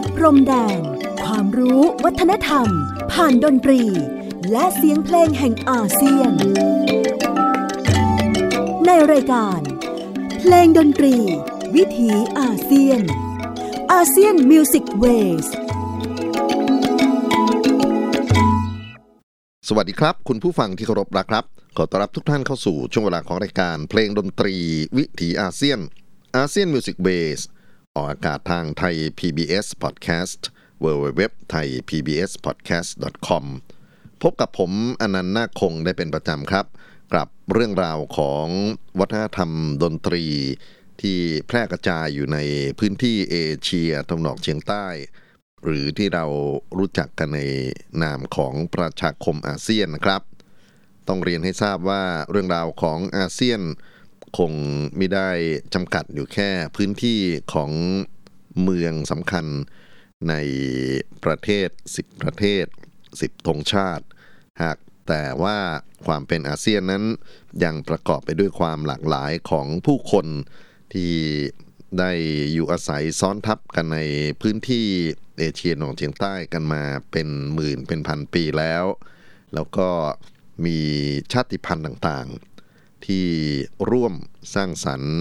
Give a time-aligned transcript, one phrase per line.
[0.00, 0.80] ดพรมแดน
[1.24, 2.68] ความรู้วัฒนธรรม
[3.12, 3.82] ผ่านดนตรี
[4.50, 6.32] และเสียงเพลงแห่งอาเซียน
[8.86, 9.60] ในรายการ
[10.38, 11.14] เพลงดนตรี
[11.76, 13.00] วิถีอาเซียน
[13.92, 15.04] อาเซียนมิวสิกเว
[15.44, 15.46] ส
[19.68, 21.44] สวัสดีครับ คุณผู้ฟังที่เคารพรักครับ
[21.76, 24.56] ขอต้อนรับทุกท่านเข้าสู่ช่วงเวลาของรายการ เพลงดนตรี
[24.96, 25.78] วิถีอาเซียน
[26.36, 27.40] ASEAN Music Wave
[27.98, 30.40] ออกอากาศทางไทย PBS Podcast
[30.84, 32.90] w w w t h a i PBS Podcast
[33.26, 33.44] com
[34.22, 34.70] พบกับผม
[35.00, 36.66] อานันท์นาคคงได้เป็นประจำครับ
[37.12, 38.46] กับเรื่องราวของ
[39.00, 39.50] วัฒนธรรม
[39.82, 40.24] ดนตรี
[41.00, 42.38] ที่แพร่กระจายอยู่ใน
[42.78, 44.86] พื้นที่เอเชียตะวันออกเฉียงใต้
[45.64, 46.24] หรือที่เรา
[46.78, 47.40] รู้จักกันใน
[48.02, 50.22] นามของประชาคมอาเซียนนะครับ
[51.08, 53.60] ต้องเรียนให้ทราบว่าเรื่องราวของอาเซียน
[54.38, 54.52] คง
[54.96, 55.30] ไม่ได้
[55.74, 57.20] จำกัดอยู่แค่พื้นที่
[57.54, 57.70] ของ
[58.62, 59.46] เมืองสำคัญ
[60.28, 60.34] ใน
[61.24, 62.64] ประเทศ 10 ประเทศ
[63.06, 64.04] 10ธงชาติ
[64.62, 65.58] หากแต่ว่า
[66.06, 67.04] ความเป็นอาเซียนนั้น
[67.64, 70.26] ยังประกอบไปด้วยความหลากหลายของผู้คน
[70.92, 71.12] ที่
[71.98, 72.12] ได้
[72.52, 73.98] อยู่อาศัยซ้อนทับกันใน
[74.42, 74.86] พื้นที่
[75.38, 78.84] เอเชียตะวันออกเฉียงใต้กันมาเป็นหมื่นเป็นพันปีแล้ว
[79.54, 79.88] แล้วก็
[80.64, 80.78] มี
[81.32, 82.26] ชาติพันธุ์ต่าง
[83.06, 83.26] ที่
[83.90, 84.14] ร่วม
[84.54, 85.16] สร้างสรรค์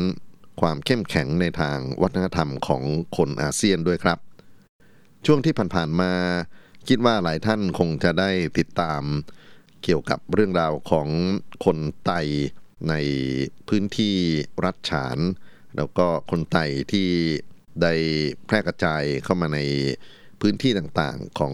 [0.62, 2.84] ความเข้มแข็งในทางวัฒนธรรมของ
[3.18, 4.20] คนอาเซียนด้วยครับ
[5.26, 6.12] ช่วงที่ผ่านๆมา
[6.88, 9.04] คิดว่าหลายท่านคงจะได้ติดตาม
[9.84, 11.08] เกี่ยวกับเรื่องราวของ
[11.66, 12.12] คนไต
[12.90, 12.94] ใน
[13.70, 14.16] พื้นที่
[14.66, 15.18] รัฐฉาน
[15.78, 16.58] แล้วก็คนไต
[16.92, 17.10] ที่
[17.82, 17.94] ได้
[18.46, 19.60] แพร่กระจายเข้ามาใน
[20.42, 21.50] พื้นที่ต่างๆขอ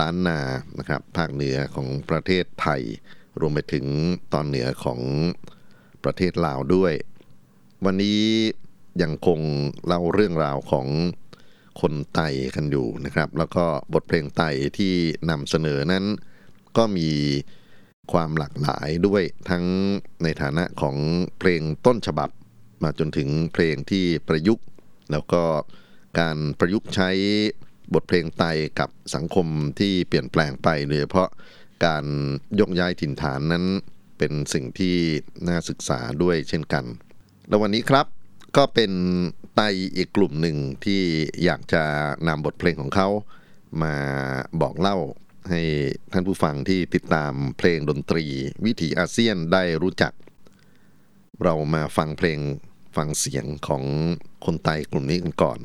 [0.00, 0.40] ล้านนา
[0.78, 2.82] นะครับภาคเหนือของประเทศไทย
[3.40, 3.86] รวมไปถึง
[4.32, 5.00] ตอนเหนือของ
[6.04, 6.94] ประเทศลาวด้วย
[7.84, 8.22] วันนี้
[9.02, 9.40] ยังคง
[9.86, 10.86] เล่าเรื่องราวของ
[11.80, 12.20] คนไต
[12.54, 14.42] กันอยู่นะครับ แล้วก็บทเพลงไต
[14.78, 14.94] ที่
[15.30, 16.04] นำเสนอนั้น
[16.76, 17.10] ก็มี
[18.12, 19.64] ความหลากหลายด้วยทั้ง
[20.22, 20.96] ในฐานะของ
[21.38, 22.30] เพลงต้นฉบับ
[22.82, 24.64] มาจนถึงเพลงที่ประยุกต์
[25.12, 25.42] แล้วก็
[26.20, 27.10] การประยุกต์ใช้
[27.94, 28.44] บทเพลงไต
[28.80, 29.46] กับสังคม
[29.78, 31.28] ที่เปลี่ยนแปลงไปโดยเฉพาะ
[31.86, 32.04] การ
[32.60, 33.64] ยกย้ายถิ่นฐานนั้น
[34.18, 34.96] เป็นสิ่งที่
[35.48, 36.84] น่าศึกษาด้วยเช่นกัน
[37.48, 38.06] แล้ววันนี้ครับ
[38.56, 38.92] ก็เป็น
[39.54, 39.60] ไต
[39.96, 41.02] อีกกลุ่มหนึ่งที่
[41.44, 41.82] อยากจะ
[42.28, 43.08] นำบทเพลงของเขา
[43.82, 43.94] มา
[44.60, 44.96] บอกเล่า
[45.50, 45.62] ให้
[46.12, 48.24] ท่านผู้ฟังที่ติดตามเพลงดนตรี
[48.64, 50.12] วิถีอาเซียนได้รู้จัก
[51.42, 52.38] เรามาฟังเพลง
[52.96, 53.84] ฟังเสียงของ
[54.44, 55.58] คนไตกลุ่มนี้กันก่อน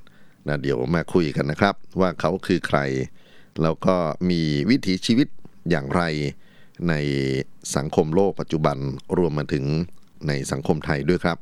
[0.48, 2.80] นะเดี๋ยวมาคุยกันนะครับ ว่าเขาคือใคร
[3.62, 3.96] แล้วก็
[4.30, 5.28] มีวิถีชีวิต
[5.70, 6.04] อย่างไร
[6.90, 6.94] ใน
[7.76, 8.78] สังคมโลกปัจจุบัน
[9.18, 9.66] รวมมาถึง
[10.28, 11.38] ในสังคมไทยด้วยครับ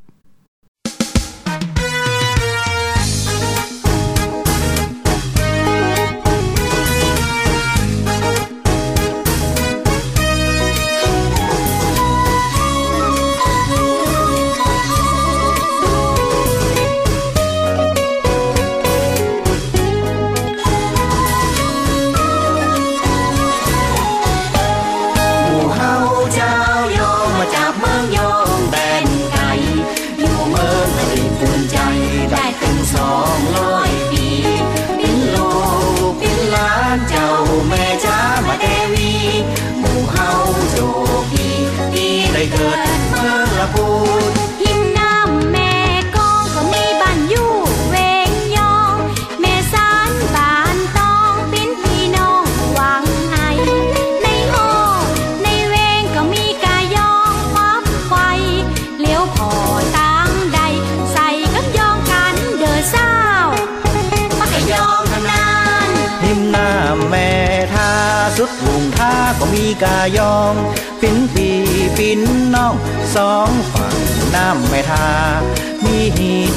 [73.18, 73.98] สองฝั่ง
[74.36, 75.10] น้ำไม่ทา
[75.84, 76.54] มีหีด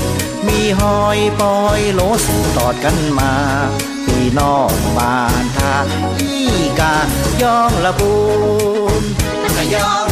[0.46, 3.32] มีหอยปอยโลสืตอดกันมา
[4.04, 5.74] พี่น้องบานทา
[6.20, 6.34] อี
[6.80, 6.94] กา
[7.42, 8.14] ยองละบู
[9.00, 9.04] น
[9.56, 10.09] กะยอง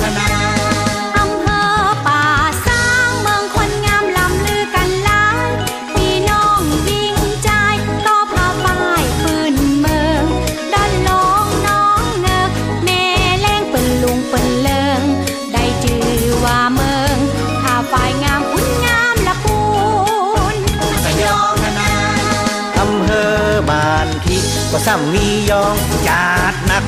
[24.79, 25.77] ก็ซ้ำมียอง
[26.09, 26.85] จาดนัก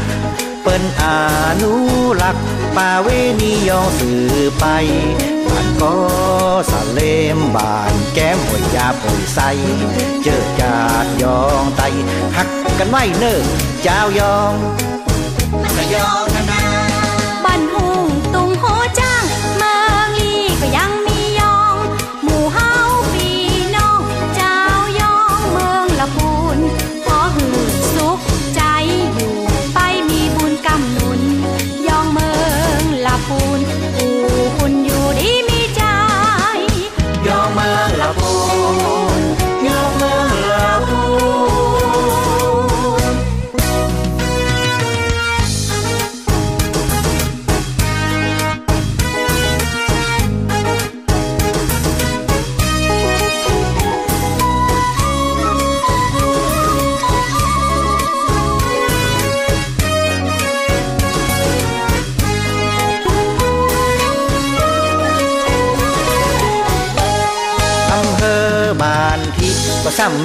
[0.62, 1.04] เปิ้นอ
[1.62, 1.72] นุ
[2.22, 2.44] รักษ์
[2.76, 3.08] ป่าเว
[3.40, 4.26] นียองสื่อ
[4.58, 4.64] ไป
[5.44, 5.94] ไปานก็
[6.70, 7.00] สะเล
[7.36, 9.40] มบานแก้มหวยยาป่วยใส
[10.22, 11.82] เจอจาดยองไต
[12.36, 12.48] หัก
[12.78, 13.36] กันไว้เนิ่
[13.82, 14.52] เจ้ายอง
[15.76, 16.19] กะยอง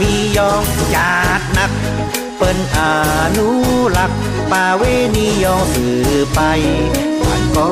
[0.05, 0.63] ก็ซ้ำมียอง
[0.95, 1.71] จาดนัก
[2.37, 2.79] เปิ้นอ
[3.37, 3.47] นุ
[3.97, 4.19] รักษ์
[4.51, 4.83] ป่าเว
[5.15, 6.03] นียองสื่อ
[6.33, 6.39] ไป
[7.21, 7.69] บ้านก็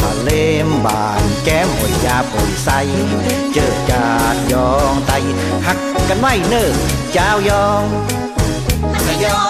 [0.00, 0.30] สะเล
[0.66, 2.70] มบานแก้มหอยยาป่วยใส
[3.52, 5.12] เจอจาดยองไต
[5.66, 5.78] หัก
[6.08, 6.66] กันไว้เนิ่
[7.12, 7.84] เจ้ายอง
[9.24, 9.40] ยอ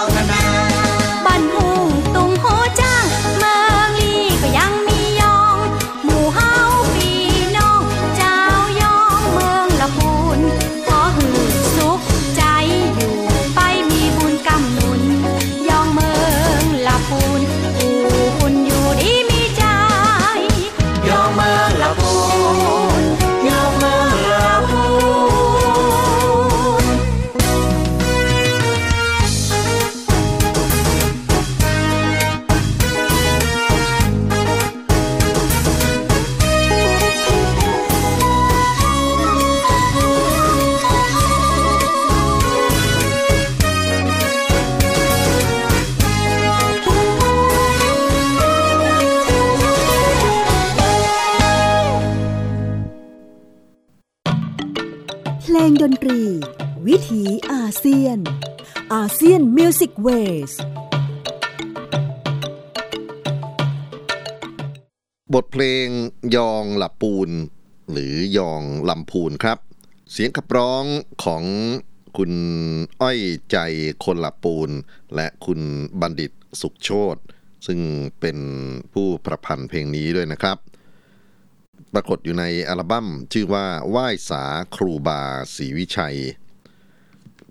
[57.85, 58.19] เซียน
[58.93, 60.51] ASEAN Music Wave
[65.33, 65.87] บทเพลง
[66.35, 67.29] ยองหละปูน
[67.91, 69.57] หรือยองลำพูนครับ
[70.11, 70.85] เสียงขับร้อง
[71.23, 71.43] ของ
[72.17, 72.31] คุณ
[73.01, 73.19] อ้อย
[73.51, 73.57] ใจ
[74.05, 74.69] คนหละปูน
[75.15, 75.59] และคุณ
[76.01, 76.31] บัณฑิต
[76.61, 77.17] สุขโชต
[77.67, 77.79] ซึ่ง
[78.19, 78.37] เป็น
[78.93, 80.57] ผู้ประพันธ์เพลงนี้ด้วยนะครับ
[81.93, 84.43] ปรากฏอยู่ในอัลบั้มชื่อว่าไหว้สา
[84.75, 85.21] ครูบา
[85.55, 86.17] ศรีวิชัย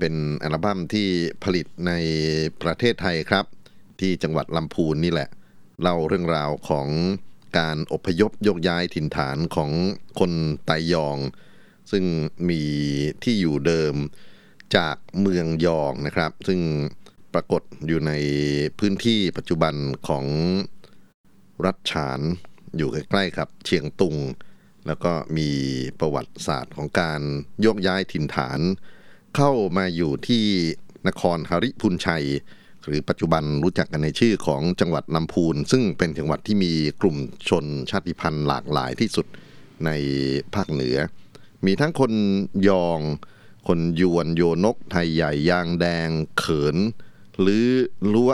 [0.01, 1.09] เป็นอัลบั้มที่
[1.45, 1.93] ผลิตใน
[2.63, 3.45] ประเทศไทยครับ
[4.01, 5.29] ที่จังหวัดลำพูนนี่แหละ
[5.81, 6.89] เล่าเรื่องราวของ
[7.59, 9.71] การอพยพโยกย้ายถิ่นฐานของ
[10.21, 10.33] คน
[10.67, 11.19] ไตยอง
[11.91, 12.05] ซึ่ง
[12.49, 12.63] มี
[13.23, 13.95] ที่อยู่เดิม
[14.77, 16.61] จากเมืองยองนะครับ ซึ่ง
[17.35, 18.13] ปรากฏอยู่ใน
[18.79, 19.75] พื้นที่ปัจจุบัน
[20.09, 20.27] ของ
[21.67, 22.21] รัฐฉาน
[22.77, 24.17] อยู่ใกล้ๆกับ เชียงตุง
[24.87, 25.51] แล้วก็มี
[26.01, 27.21] ประวัติศาสตร์ของการ
[27.61, 28.61] โยกย้ายถิ่นฐาน
[29.37, 30.45] เข้ามาอยู่ที่
[31.09, 32.27] นครหริพุนชัย
[32.87, 37.17] หรือปัจจุบันรู้จักกันในชื่อของจังหวัดลำพูน ซึ่งเป็นจังหวัดที่มีกลุ่ม
[37.49, 39.27] ชนชาติพันธุ์หลากหลายที่สุด
[39.85, 39.91] ใน
[40.55, 40.97] ภาคเหนือ
[41.67, 42.13] มีทั้งคน
[42.69, 42.99] ยอง
[43.69, 46.09] คนยวนโยนก ไทยใหญ่ยางแดง
[46.39, 46.77] เขิน
[47.41, 47.67] หรือ
[48.15, 48.33] ล้ว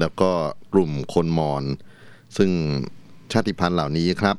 [0.00, 0.30] แล้วก็
[0.72, 1.64] กลุ่มคนมอญ
[2.36, 2.50] ซึ่ง
[3.32, 4.36] ชาติพันธุ์เหล่านี้ครับ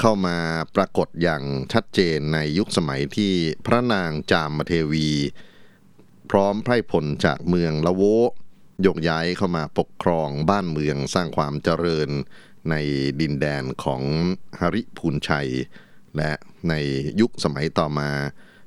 [0.00, 0.38] เข้ามา
[0.76, 3.34] ปรากฏอย่างชัดเจนในยุคสมัยที่
[3.66, 5.08] พระนางจามเทวี
[6.30, 8.02] พร้อมไพร่ผลจากเมืองละโว
[8.86, 12.10] ยกย้ายเข้ามาปกครองบ้านเมืองสร้างความเจริญ
[12.70, 12.74] ใน
[13.20, 14.02] ดินแดนของ
[14.60, 15.50] ฮาริพูนชัย
[16.16, 16.32] และ
[16.68, 16.74] ใน
[17.20, 18.10] ยุคสมัยต่อมา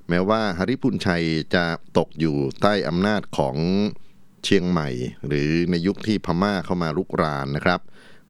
[0.10, 1.66] แม้ว่าฮาริพูนชัยจะ
[1.98, 3.58] ตกอยู่ใต้อำนาจของ
[4.44, 4.90] เชียงใหม่
[5.28, 7.82] หรือในยุคที่พม่าเข้ามาลุกรานนะครับ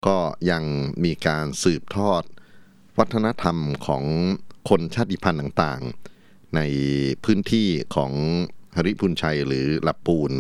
[0.08, 0.18] ก็
[0.52, 0.64] ยัง
[1.04, 2.24] มีการสืบทอด
[3.00, 3.58] วัฒนธรรม
[3.88, 4.04] ของ
[4.70, 6.60] คนชาติพันธุ์ต่างๆ ใน
[7.24, 8.12] พื้นที่ของ
[8.76, 10.32] ฮริพุนชัยหรือลับปูน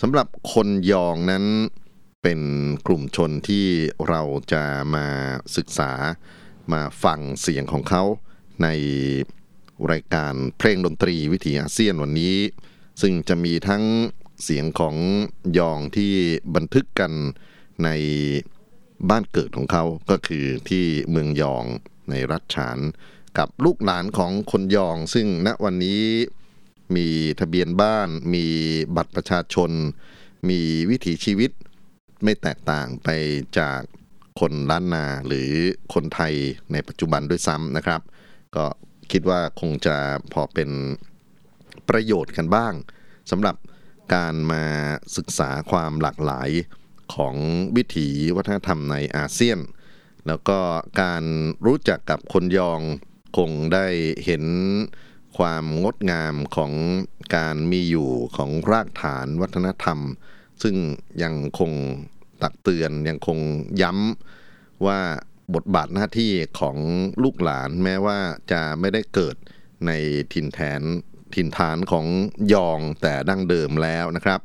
[0.00, 1.44] สำหรับคนยองนั้น
[2.22, 2.40] เป็น
[2.86, 3.66] กลุ่มชนที่
[4.08, 4.22] เรา
[4.52, 5.06] จะมา
[5.56, 5.92] ศึกษา
[6.72, 8.02] มาฟังเสียงของเขา
[8.62, 8.68] ใน
[9.92, 12.36] รายการเพลงดนตรีวิถีอาเซียนวันนี้
[13.02, 13.84] ซึ่งจะมีทั้ง
[14.44, 14.96] เสียงของ
[15.58, 16.12] ยองที่
[16.54, 17.12] บันทึกกัน
[17.84, 17.88] ใน
[19.10, 21.64] บ้านเกิดของเขาก็คือที่เมืองยอง
[22.10, 22.78] ในรัฐฉาน
[23.38, 26.02] กับลูกหลานของคนยอง ซึ่งณวันนี้
[26.96, 27.08] มี
[27.40, 28.46] ทะเบียนบ้าน มี
[28.96, 29.70] บัตรประชาชน
[30.48, 31.50] มีวิถีชีวิต
[32.24, 33.08] ไม่แตกต่างไป
[33.58, 33.80] จาก
[34.40, 35.50] คนล้านนาหรือ
[35.94, 36.34] คนไทย
[36.72, 38.00] ในปัจจุบันด้วยซ้ำนะครับ
[38.56, 38.66] ก็
[39.12, 39.96] คิดว่าคงจะ
[40.32, 40.70] พอเป็น
[41.88, 42.72] ประโยชน์กันบ้าง
[43.30, 43.56] สำหรับ
[44.14, 44.64] การมา
[45.16, 46.48] ศึกษาความหลากหลาย
[47.14, 47.34] ของ
[47.76, 49.58] วิถีวัฒนธรรมในอาเซียน
[50.26, 50.58] แล้วก็
[51.02, 51.24] การ
[51.66, 52.80] รู้จักกับคนยอง
[53.36, 53.86] คงได้
[54.24, 54.44] เห็น
[55.36, 56.72] ความงดงามของ
[57.36, 59.98] การมีอยู่ของรากฐานวัฒนธรรม
[60.62, 60.76] ซึ่ง
[61.22, 61.72] ยังคง
[62.42, 63.38] ตักเตือนยังคง
[63.82, 65.00] ย้ำว่า
[65.54, 66.76] บทบาทหน้าที่ของ
[67.22, 68.18] ลูกหลานแม้ว่า
[68.52, 69.36] จะไม่ได้เกิด
[69.86, 69.90] ใน
[70.32, 70.80] ถิ่นแทน
[71.34, 72.06] ถิ่นฐานของ
[72.54, 74.40] ยองแต่ดั้งเดิมแล้วนะครับ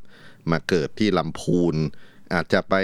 [0.52, 1.76] มาเกิดที่ลำพูน
[2.34, 2.75] อาจจะไป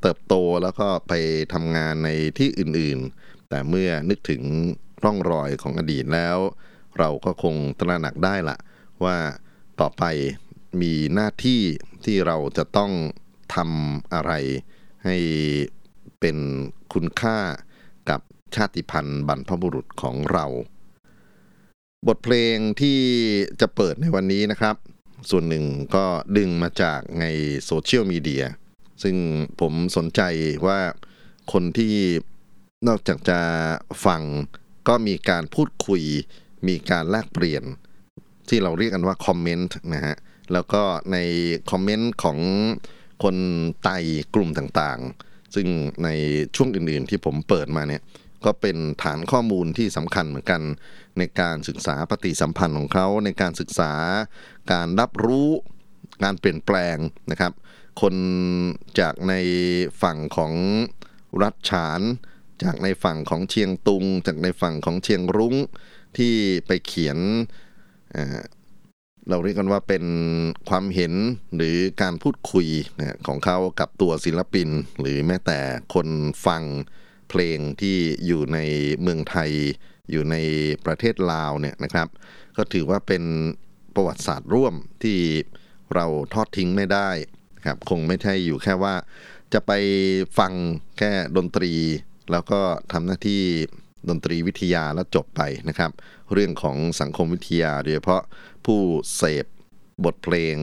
[0.00, 1.12] เติบโตแล้วก็ไป
[1.52, 4.42] ทำงานในที่อื่นๆ แต่เมื่อนึกถึง
[5.04, 6.38] ร่องรอยของอดีตแล้ว
[6.98, 8.56] เราก็คงตระหนักได้ละ
[9.04, 9.16] ว่า
[9.80, 10.04] ต่อไป
[10.80, 11.62] มีหน้าที่
[12.04, 12.92] ที่เราจะต้อง
[13.54, 14.32] ทำอะไร
[15.04, 15.16] ให้
[16.20, 16.36] เป็น
[16.92, 17.38] คุณค่า
[18.10, 18.20] กับ
[18.54, 20.46] ชาติพันธุ์บรรพบุรุษของเรา
[22.06, 23.00] บทเพลงที่
[23.60, 24.76] จะเปิดในวันนี้นะครับ
[25.30, 25.64] ส่วนหนึ่ง
[25.96, 27.24] ก็ดึงมาจากใน
[27.64, 28.44] โซเชียลมีเดีย
[29.02, 29.16] ซึ่ง
[29.60, 30.20] ผมสนใจ
[30.66, 30.80] ว่า
[31.52, 31.94] คนที่
[32.88, 33.40] นอกจากจะ
[34.06, 34.22] ฟัง
[34.88, 36.02] ก็มีการพูดคุย
[36.68, 37.64] มีการแลกเปลี่ยน
[38.48, 40.16] ที่เราเรียกกันว่าคอมเมนต์นะฮะ
[40.52, 40.82] แล้วก็
[41.12, 41.16] ใน
[41.70, 42.38] คอมเมนต์ของ
[43.22, 43.36] คน
[43.84, 43.90] ไต
[44.34, 45.66] กลุ่มต่างๆ ซึ่ง
[46.04, 46.08] ใน
[46.56, 48.02] ช่วงอื่นๆที่ผมเปิดมาเนี่ย
[48.44, 50.62] ก็เป็นฐานข้อมูลที่สำคัญเหมือนกัน
[51.18, 53.92] ในการศึกษาปฏิสัมพันธ์ของเขา ในการศึกษา
[54.72, 55.48] การรับรู้
[56.24, 56.96] การเปลี่ยนแปลง
[57.30, 57.52] นะครับ
[58.00, 58.14] คน
[59.00, 59.34] จากใน
[60.02, 60.52] ฝั่งของ
[61.42, 62.00] รัฐฉาน
[62.62, 65.54] จากในฝั่งของเชียงตุง จากในฝั่งของเชียงรุ้ง
[66.16, 66.34] ที่
[66.66, 67.18] ไปเขียน
[69.28, 70.04] เราเรียกกันว่าเป็น
[70.68, 71.12] ความเห็น
[71.56, 72.68] หรือการพูดคุย
[73.26, 74.68] ของเขากับตัวศิลปิน
[75.00, 75.58] หรือแม้แต่
[75.94, 76.08] คน
[76.46, 76.62] ฟัง
[77.28, 77.96] เพลงที่
[78.26, 78.58] อยู่ใน
[79.00, 79.50] เมืองไทย
[80.10, 80.36] อยู่ใน
[80.84, 82.08] ประเทศลาวเนี่ยนะครับ
[82.56, 83.22] ก็ถือว่าเป็น
[83.94, 85.18] ประวัติศาสตร์ร่วมที่
[85.94, 87.10] เราทอดทิ้งไม่ได้
[87.66, 88.94] ครับ คงไม่ใช่อยู่แค่ว่า
[89.52, 89.72] จะไป
[90.38, 90.52] ฟัง
[90.98, 91.72] แค่ดนตรี
[92.32, 92.60] แล้วก็
[92.92, 93.42] ทำหน้าที่
[94.08, 95.90] ดนตรีวิทยาแล้วจบไปนะครับ
[96.32, 98.22] เรื่องของสังคมวิทยาโดยเฉพาะ
[98.66, 98.80] ผู้
[99.16, 99.46] เสพ
[100.04, 100.56] บทเพลง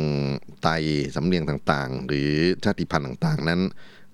[0.63, 0.67] ไต
[1.15, 2.29] สำเนียงต่างๆ หรือ
[2.63, 3.61] ชาติพันธุ์ต่างๆ นั้น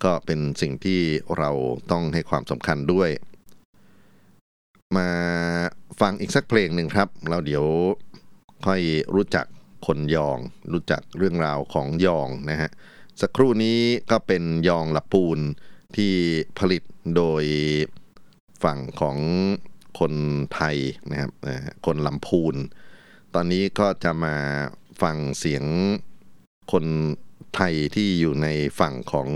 [0.04, 1.02] ก็เป็นสิ่งที่
[1.38, 1.50] เรา
[1.92, 3.10] ต้องให้ความสำคัญด้วย
[4.98, 5.10] มา
[6.02, 7.66] ฟังอีกสักเพลงหนึ่งครับแล้วเดี๋ยว
[8.66, 8.82] ค่อย
[9.16, 9.46] รู้จัก
[9.86, 10.38] คนยอง
[10.72, 12.70] รู้จักเรื่องราวของยองนะฮะ
[13.22, 13.80] สักครู่นี้
[14.12, 15.40] ก็เป็นยองละปูน
[15.96, 16.14] ที่
[16.60, 16.84] ผลิต
[17.16, 17.44] โดย
[18.64, 19.18] ฝั่งของ
[20.00, 20.14] คน
[20.56, 20.78] ไทย
[21.12, 21.32] นะครับ
[21.86, 22.56] คนลำพูน
[23.34, 24.36] ตอนนี้ก็จะมา
[25.02, 25.64] ฟังเสียง
[26.72, 26.86] คน
[27.56, 28.48] ไทยที่อยู่ใน
[28.80, 29.30] ฝั่งของ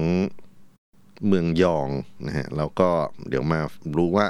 [1.28, 1.88] เมืองยอง
[2.28, 2.90] นะฮะแล้วก็
[3.30, 3.60] เดี๋ยวมา
[3.98, 4.28] รู้ว่า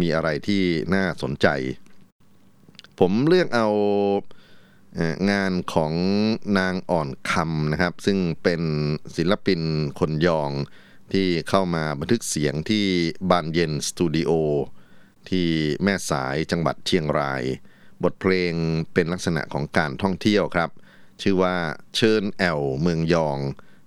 [0.00, 0.62] มีอะไรที่
[0.94, 1.46] น่าสนใจ
[2.98, 3.68] ผมเลือกเอา
[5.30, 5.92] งานของ
[6.58, 8.62] นางอ่อนคำนะครับ ซึ่งเป็น
[9.16, 9.60] ศิลปิน
[9.98, 10.50] คนยอง
[11.12, 12.86] ที่เข้ามาบันทึกเสียงที่
[13.30, 14.30] บานเย็นสตูดิโอ
[15.28, 15.48] ที่
[15.82, 17.42] แม่สายจังหวัดเชียงราย
[18.02, 18.52] บทเพลง
[18.92, 20.70] เป็นลักษณะของการท่องเที่ยวครับ
[21.22, 21.56] ชื่อว่า
[21.96, 23.38] เชิญแอลเมืองยอง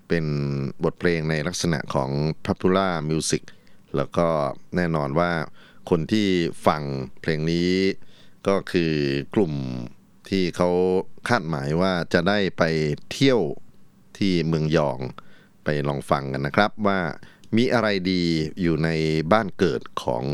[0.07, 0.25] เป็น
[0.83, 2.09] บทเพลงในลักษณะของ
[2.45, 3.43] popular music
[3.95, 4.27] แล้วก็
[4.75, 5.31] แน่นอนว่า
[5.89, 6.27] คนที่
[6.67, 6.81] ฟัง
[7.21, 7.71] เพลงนี้
[8.47, 8.93] ก็คือ
[9.35, 9.53] กลุ่ม
[10.29, 10.69] ที่เขา
[11.27, 12.63] คาดหมายว่าจะได้ไป
[13.11, 13.39] เที่ยว
[14.17, 14.99] ที่เมืองยอง
[15.63, 16.99] ไปลองฟังกันนะครับว่า
[17.57, 18.23] มีอะไรดี
[18.61, 18.89] อยู่ใน
[19.31, 20.25] บ้านเกิดของ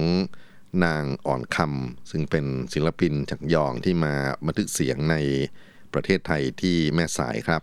[0.85, 4.13] นางอ่อนคำซึ่งเป็นศิลปินจากยองที่มา
[4.45, 5.15] บันทึกเสียงใน
[5.93, 7.61] ประเทศไทยที่แม่สายครับ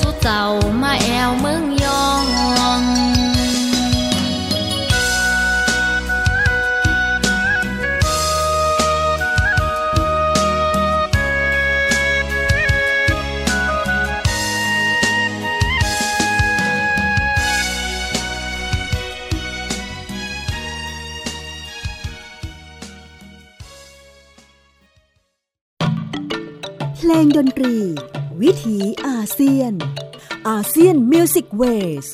[0.00, 0.42] สู่เจ้า
[0.82, 1.73] มาแอวเมือ
[30.50, 32.06] ASEAN Music Wave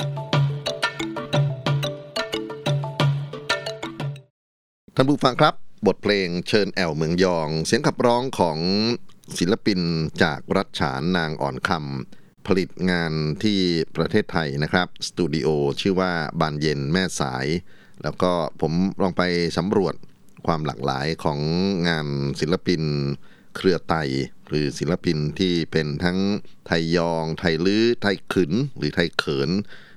[4.94, 5.54] ท่านผู้ฟังครับ
[5.86, 8.58] บทเพลงเชิญแอวเมืองยอง เสียงขับร้องของ
[9.38, 9.80] ศิลปิน
[10.22, 13.12] จากรัฐฉานนางอ่อนคำผลิตงาน
[13.42, 13.58] ที่
[13.96, 15.48] ประเทศไทยนะครับ สตูดิโอ
[15.80, 17.46] ชื่อว่าบานเย็นแม่สาย
[18.02, 19.22] แล้วก็ผมลองไป
[19.56, 19.94] สำรวจ
[20.46, 21.38] ความหลากหลายของ
[21.88, 22.06] งาน
[22.40, 22.82] ศิลปิน
[23.56, 23.94] เครือไต
[24.50, 26.18] หรือศิลปินที่เป็นทั้ง
[26.66, 29.50] ไทยยอง ไทยลื้อ ไทยขึนหรือไทยเขิน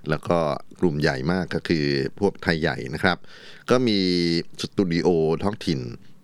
[0.09, 0.37] แล้วก็
[0.79, 1.85] กลุ่มใหญ่มากก็คือ
[2.19, 3.17] พวกไทยใหญ่นะครับ
[3.69, 3.99] ก็มี
[4.61, 5.07] สตูดิโอ
[5.43, 5.79] ท้องถิ่น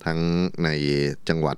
[0.05, 0.19] ทั้ง
[0.63, 0.69] ใน
[1.29, 1.57] จังหวัด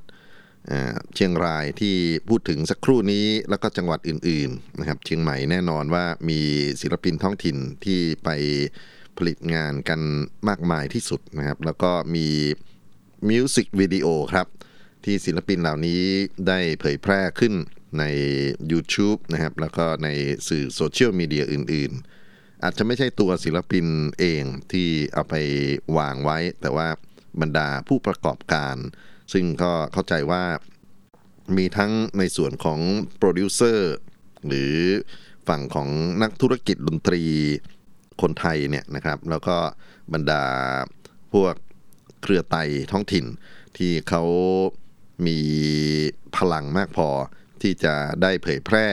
[1.15, 1.95] เชียงรายที่
[2.27, 6.39] พูดถึงสักครู่นี้แล้วก็จังหวัดอื่นๆนะครับเชียงใหม่แน่นอนว่ามี
[6.81, 8.29] ศิลปินท้องถิ่นที่ไป
[9.17, 9.99] ผลิตงานกัน
[10.49, 12.27] มากมายที่สุดนะครับ แล้วก็มี
[13.29, 14.47] มิวสิกวิดีโอครับ
[15.05, 16.01] ที่ศิลปินเหล่านี้
[16.47, 17.53] ได้เผยแพร่ขึ้น
[17.99, 18.03] ใน
[18.71, 20.09] YouTube นะครับ แล้วก็ใน
[20.47, 21.91] สื่อโซเชียลมีเดียอื่น
[22.27, 23.85] ๆ อาจจะไม่ใช่ตัวศิลปิน
[24.19, 25.35] เองที่เอาไป
[25.97, 26.87] วางไว้ แต่ว่า
[27.41, 28.75] บรรดาผู้ประกอบการ
[29.33, 30.43] ซึ่งก็เข้าใจว่า
[31.57, 32.79] มีทั้งในส่วนของ
[33.17, 33.93] โปรดิวเซอร์
[34.47, 34.75] หรือ
[35.47, 35.89] ฝั่งของ
[36.21, 37.23] นักธุรกิจดนตรี
[38.21, 39.57] คนไทยเนี่ยนะครับ แล้วก็
[40.13, 40.43] บรรดา
[41.33, 41.53] พวก
[42.21, 42.55] เครือไต
[42.91, 43.25] ท้องถิ่น
[43.77, 44.23] ที่เขา
[45.27, 45.39] มี
[46.35, 47.09] พลังมากพอ
[47.61, 48.87] ที่จะได้เผยแพร่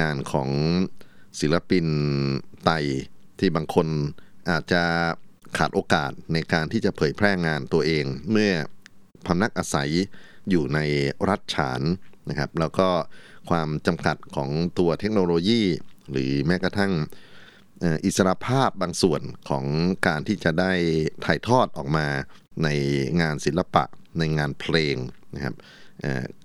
[0.00, 0.50] งานของ
[1.40, 1.86] ศิลปิน
[2.64, 2.70] ไต
[3.38, 3.86] ที่บางคน
[4.50, 4.82] อาจจะ
[5.58, 8.52] ขาดโอกาสในการที่จะเผยแพร่งานตัวเอง เมื่อ
[9.26, 9.90] พำนักอาศัย
[10.50, 10.78] อยู่ใน
[11.28, 11.80] รัฐฉาน
[12.28, 12.88] นะครับ แล้วก็
[13.50, 15.62] ความจำกัดของตัวเทคโนโลยี
[16.10, 16.92] หรือแม้กระทั่ง
[18.04, 19.64] อิสรภาพบางส่วนของ
[20.06, 20.72] การที่จะได้
[21.24, 22.06] ถ่ายทอดออกมา
[22.64, 22.68] ใน
[23.20, 23.84] งานศิลปะ
[24.18, 24.96] ในงานเพลง
[25.34, 25.54] นะครับ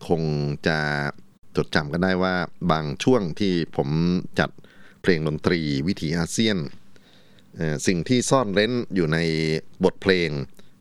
[0.07, 0.21] คง
[0.67, 0.79] จะ
[1.55, 2.35] จดจำกันได้ว่า
[2.71, 3.89] บางช่วงที่ผม
[4.39, 4.49] จัด
[5.01, 6.57] เพลงดนตรีวิถีอาเซียน
[7.87, 9.17] สิ่งที่ซ่อนเร้นอยู่ใน
[9.83, 10.29] บทเพลง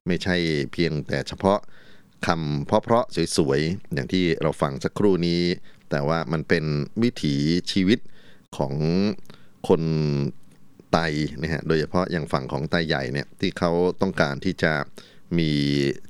[0.06, 0.36] ไม่ใช่
[0.72, 1.58] เพียงแต่เฉพาะ
[2.26, 5.42] คำเพราะๆสวยๆ อย่างที่เราฟังสักครู่นี้
[5.90, 6.64] แต่ว่ามันเป็น
[7.02, 7.36] วิถี
[7.72, 7.98] ชีวิต
[8.56, 8.74] ของ
[9.68, 9.82] คน
[10.92, 10.98] ไต
[11.40, 14.72] นะฮะโดยเฉพาะอย่างฝั่งของไตใหญ่เนี่ยที่เขาต้องการที่จะ
[15.38, 15.52] มี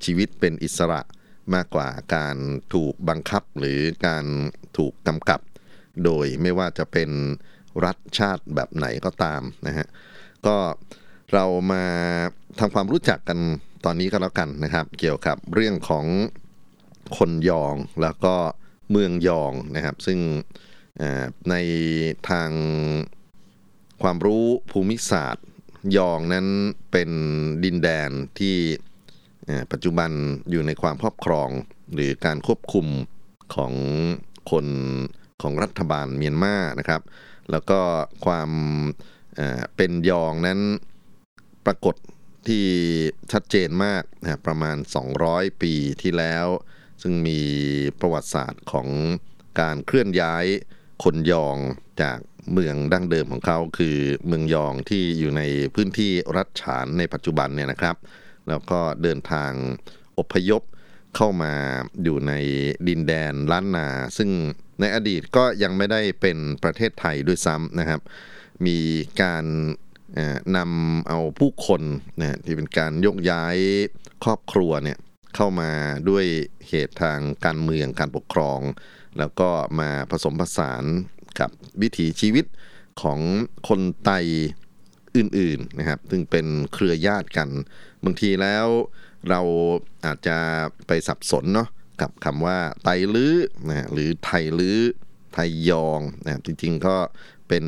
[0.04, 1.00] ชีวิตเป็นอิสระ
[1.54, 2.36] มากกว่าการ
[2.74, 4.24] ถูกบังคับหรือการ
[4.76, 5.40] ถูกกำกับ
[6.04, 7.10] โดยไม่ว่าจะเป็น
[7.84, 9.86] รัฐชาติแบบไหนก็ตามนะฮะ
[10.46, 10.56] ก็
[11.32, 11.84] เรามา
[12.58, 13.38] ทำความรู้จักกัน
[13.84, 16.06] ตอนนี้ก็แล้วกันนะครับ เกี่ยวกับเรื่องของ
[17.16, 18.36] คนยองแล้วก็
[18.90, 20.18] เมืองยองนะครับ ซึ่ง
[21.50, 21.54] ใน
[22.30, 22.50] ทาง
[24.02, 25.46] ความรู้ภูมิศาสตร์
[25.96, 26.46] ยองนั้น
[26.92, 27.10] เป็น
[27.64, 28.56] ดินแดนที่
[29.72, 30.10] ปัจจุบัน
[30.50, 31.48] อยู่ในความครอบครอง
[31.94, 32.86] หรือการควบคุม
[33.54, 33.72] ของ
[34.50, 34.66] คน
[35.42, 37.02] ของรัฐบาลเมียนมานะครับ
[37.50, 37.80] แล้วก็
[38.24, 38.50] ความ
[39.76, 40.60] เป็นยองนั้น
[41.66, 41.96] ปรากฏ
[42.48, 42.66] ที่
[43.32, 44.76] ชัดเจนมากนะประมาณ
[45.18, 46.46] 200 ปีที่แล้ว
[47.02, 47.40] ซึ่งมี
[48.00, 48.88] ประวัติศาสตร์ของ
[49.60, 50.44] การเคลื่อนย้าย
[51.04, 51.56] คนยอง
[52.02, 52.18] จาก
[52.52, 55.42] เมืองดั้งเดิมของเขาคือเมืองยองที่อยู่ใน
[55.74, 57.96] พื้นที่รัฐฉานในปัจจุบันเนี่ยนะครับ
[58.48, 59.52] แล้วก็เดินทาง
[60.18, 60.62] อพยพ
[61.16, 61.52] เข้ามา
[62.02, 62.32] อยู่ใน
[62.88, 64.30] ดินแดนล้านนา ซึ่ง
[64.80, 68.00] ในอดีตก็ยังไม่ได้เป็นประเทศไทยด้วยซ้ำนะครับ
[68.66, 68.78] มี
[69.22, 69.44] การ
[70.56, 71.82] นำเอาผู้คน
[72.20, 73.56] นะที่เป็นการยกย้าย
[74.24, 74.98] ครอบครัวเนี่ย
[75.34, 75.70] เข้ามา
[76.08, 76.24] ด้วย
[76.68, 78.60] เหตุทางการเมืองการปกครอง
[79.18, 79.48] แล้วก็
[79.80, 80.84] มาผสมผสาน
[81.40, 81.50] กับ
[81.82, 82.44] วิถีชีวิต
[83.02, 83.20] ของ
[83.68, 84.10] คนไต
[85.16, 87.48] อื่นๆนะครับ ซึ่งเป็นเครือญาติกัน
[88.04, 88.66] บางทีแล้ว
[89.28, 89.40] เรา
[90.04, 90.36] อาจจะ
[90.86, 91.68] ไปสับสนเนาะ
[92.00, 93.34] กับคำว่าไตลื้อ
[93.68, 94.78] นะหรือไทยลื้อ
[95.34, 96.96] ไทยยองนะครับจริงๆก็
[97.48, 97.64] เป็น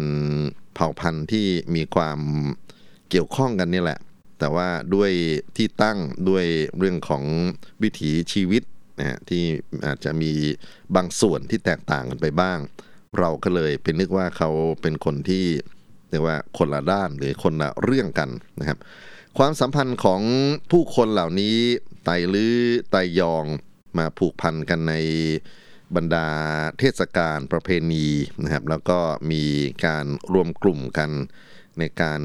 [0.75, 2.19] เผ่าพันธุ์ที่มีความ
[3.11, 4.01] เกี่ยวข้องกันนี่แหละ
[4.39, 5.11] แต่ว่าด้วย
[5.57, 6.45] ที่ตั้งด้วย
[6.79, 7.25] เรื่องของ
[7.83, 8.63] วิถีชีวิต
[8.99, 9.43] นะฮะที่
[9.87, 10.33] อาจจะมี
[10.97, 12.59] บางส่วนที่แตกต่างกันไปบ้าง
[13.19, 14.51] เราก็เลยเป็นนึกว่าเขา
[14.83, 18.79] เป็นคนที่ียกว่าคนละด้านหรือคนละเรื่องกันนะครับ
[19.39, 20.23] ความสัมพันธ์ของ
[20.71, 21.57] ผู้คนเหล่านี้
[22.05, 22.57] ไตลื้อ
[22.91, 23.45] ไตยอง
[23.99, 24.95] มาผูกพันกันใน
[25.97, 26.29] บรรดา
[26.79, 28.07] เทศกาลประเพณี
[28.43, 28.99] นะครับ แล้วก็
[29.33, 29.45] มี
[29.87, 31.11] การรวมกลุ่มกัน
[31.79, 32.23] ในการ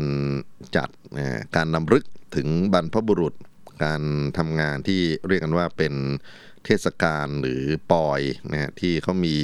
[0.75, 0.89] จัด
[1.55, 3.35] การนำลึกถึงบรรพบุรุษ
[3.83, 4.01] การ
[4.37, 5.93] ทำงานที่เรียกกันว่าเป็น
[6.65, 9.37] เทศกาลหรือปอยนะที่เขามี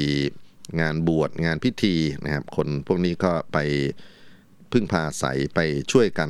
[0.81, 3.57] งานบวชงานพิธีนะครับ คนพวกนี้ก็ไป
[4.71, 5.60] พึ่งพาอาศัยไป
[5.91, 6.30] ช่วยกัน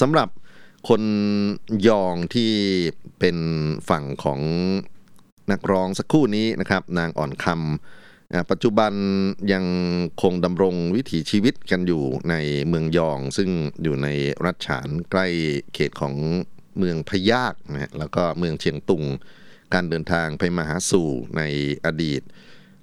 [0.00, 0.28] สำหรับ
[0.88, 1.02] คน
[1.88, 2.52] ยองที่
[3.18, 3.36] เป็น
[3.88, 4.40] ฝั่งของ
[5.52, 8.92] นักร้องสักคู่นี้นะครับ นางอ่อนคำปัจจุบัน
[9.52, 9.64] ยัง
[10.22, 12.34] คงดำรงวิถีชีวิตกันอยู่ใน
[12.68, 13.50] เมืองยอง ซึ่ง
[13.82, 14.08] อยู่ใน
[14.44, 15.26] รัฐฉานใกล้
[15.74, 16.14] เขตของ
[16.78, 19.04] เมืองพยากนะแล้วก็เมืองเชียงตุง
[19.74, 21.42] การเดินทางไปมาหาสู่ใน
[21.86, 22.22] อดีต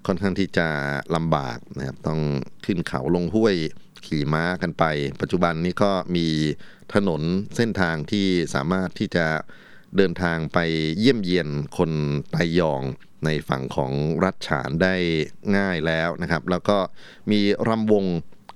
[0.06, 0.68] ค่อนข้างที่จะ
[1.14, 2.20] ลำบากนะครับต้อง
[2.64, 3.56] ขึ้นเขาลงห้วย
[4.06, 4.84] ขี่ม้ากันไป
[5.20, 6.26] ปัจจุบันนี้ก็มี
[6.94, 7.22] ถนน
[7.56, 9.26] เส้นทางที่สามารถที่จะ
[9.96, 10.58] เดินทางไป
[10.98, 11.90] เยี่ยมเยียนคน
[12.30, 12.82] ไตยอง
[13.24, 13.92] ในฝั่งของ
[14.24, 14.94] รัฐฉานได้
[15.56, 16.78] ง่ายแล้วนะครับ แล้วก็
[17.30, 18.04] มีรำวง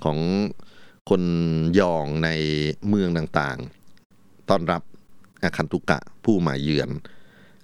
[0.05, 0.19] ของ
[1.11, 1.23] คน
[1.81, 2.31] ยองใน
[2.89, 4.83] เมืองต่างๆ ต้อนรับ
[5.43, 6.91] อาคันตุกะผู้มาเยือน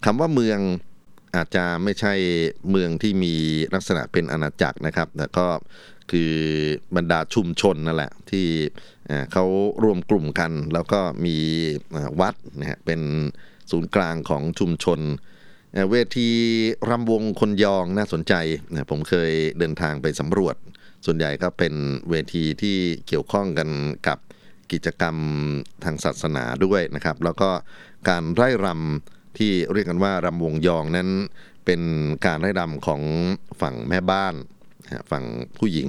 [0.05, 0.59] คำว่าเมือง
[1.37, 2.15] อาจจะไม่ใช่
[2.71, 3.35] เมืองที่มี
[3.75, 5.47] ลักษณะเป็นอาณาจักรนะครับ แต่ก็
[6.13, 6.33] คือ
[6.97, 8.47] บรรดาชุมชนนั่นแหละที่
[9.33, 9.45] เขา
[9.85, 11.37] รวมกลุ่มกัน แล้วก็มี
[12.21, 13.01] วัดนะฮะเป็น
[13.71, 15.01] ศูนย์กลางของชุมชน
[15.91, 16.31] เวที
[16.91, 18.35] รำวงคนยองน่าสนใจ
[18.71, 20.57] นะผมเคยเดินทางไปสำรวจ
[21.07, 21.75] ส่วนใหญ่ก็เป็น
[22.11, 23.69] เวทีที่เกี่ยวข้องกัน
[24.09, 24.19] กับ
[24.73, 25.17] กิจกรรม
[25.85, 27.51] ทางศาสนาด้วยนะครับ แล้วก็
[28.09, 31.09] การไร่รำที่เรียกกันว่ารำวงยองนั้น
[31.65, 31.81] เป็น
[32.27, 33.03] การไร่รำของ
[33.61, 34.35] ฝั่งแม่บ้าน
[35.11, 35.25] ฝั่ง
[35.59, 35.89] ผู้หญิง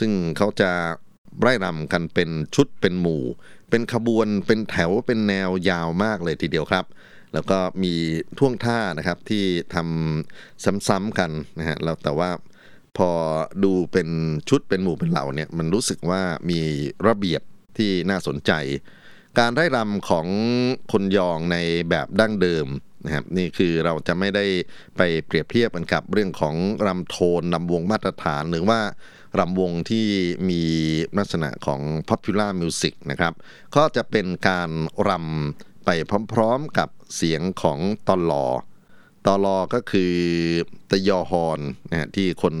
[0.00, 0.70] ซึ่งเขาจะ
[1.40, 3.22] ไร่รำกันเป็นชุดเป็นหมู่
[3.70, 6.84] เป็นขบวนเป็นแถวเป็นแนวยาวมากเลยทีเดียวครับ
[7.34, 7.94] แล้วก็มี
[8.38, 12.30] ท่วงท่านะครับที่ทำซ้ำๆกันนะฮะแล้วแต่ว่า
[12.96, 13.10] พอ
[13.64, 14.08] ดูเป็น
[14.48, 16.60] ชุดเป็นหมู่เป็นเหล่าเนี่ยมันรู้สึกว่ามี
[17.06, 17.42] ระเบียบ
[17.76, 18.52] ที่น่าสนใจ
[19.38, 20.26] การไร่รำของ
[20.92, 21.56] คนยองใน
[21.90, 22.66] แบบดั้งเดิม
[23.04, 24.44] นะครับนี่คือเราจะไม่ได้
[24.96, 26.54] ไปเปรียบเทียบกันกับเรื่องของ
[26.86, 28.80] รำโทนรำวงมาตรฐานหรือว่า
[29.38, 30.06] รำวงที่
[30.50, 30.62] มี
[31.18, 33.34] ลักษณะของ popular music นะครับ
[33.76, 34.70] ก็จะเป็นการ
[35.08, 35.90] รำไป
[36.32, 38.46] พร้อมๆกับเสียงของตอลอ
[39.26, 40.14] ตอลอก็คือ
[40.90, 42.54] ตะยอฮอนนะที่คน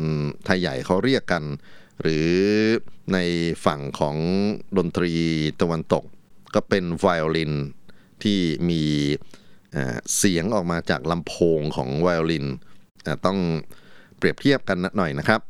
[0.44, 1.44] ไทยใหญ่เขาเรียกกัน
[2.00, 2.28] หรือ
[3.12, 3.18] ใน
[3.64, 4.16] ฝั่งของ
[4.76, 5.12] ดนตรี
[5.60, 6.04] ตะวันตก
[6.54, 7.52] ก็เป็นไวโอลิน
[8.22, 8.82] ที่มี
[10.16, 12.46] เสียงออกมาจากลำโพงของไวโอลิน
[13.26, 13.38] ต้อง
[14.18, 15.40] เปรียบเทียบกันหน่อยนะครับ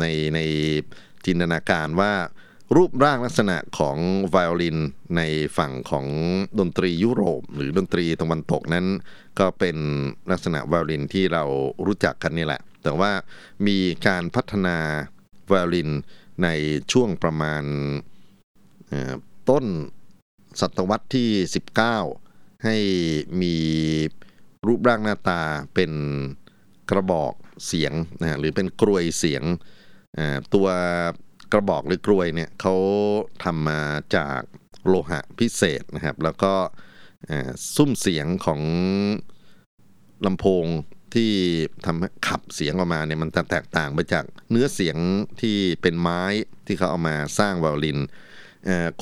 [0.00, 0.38] ในใน
[1.26, 2.12] จินตนาการว่า
[2.76, 3.96] รูปร่างลักษณะของ
[4.30, 4.78] ไวโอลิน
[5.16, 5.22] ใน
[5.56, 6.06] ฝั่งของ
[6.58, 8.86] ดนตรียุโรป หรือดนตรีตะวันตกนั้น
[9.38, 9.76] ก็เป็น
[10.30, 11.44] ลักษณะไวโอลินที่เรา
[11.86, 13.12] รู้จักกันนี่แหละ แต่ว่า
[13.66, 14.76] มีการพัฒนา
[15.48, 15.90] ไวโอลิน
[16.42, 16.48] ใน
[16.92, 17.62] ช่วงประมาณ
[19.48, 19.64] ต้น
[20.60, 21.28] ศตวรรษที่
[21.88, 22.29] 19
[22.64, 22.76] ให้
[23.42, 23.56] มี
[24.66, 25.42] รูปร่างหน้าตา
[25.74, 25.92] เป็น
[26.90, 27.34] กระบอก
[27.66, 29.42] เสียงนะฮะหรือเป็นกรวยเสียง
[30.54, 30.68] ตัว
[31.52, 32.74] กระบอกหรือกรวยเนี่ยเขา
[33.44, 33.80] ทำมา
[34.16, 34.40] จาก
[34.86, 36.54] โลหะพิเศษนะครับ แล้วก็
[37.74, 38.60] ซุ้มเสียงของ
[40.26, 40.66] ลำโพง
[41.14, 41.32] ที่
[41.86, 44.96] ทำให้ขับเสียงออกมาเนี่ยมันแตกต่างไปจากเนื้อเสียง
[45.40, 46.22] ที่เป็นไม้
[46.66, 47.98] ที่เขาเอามาสร้างไวโอลิน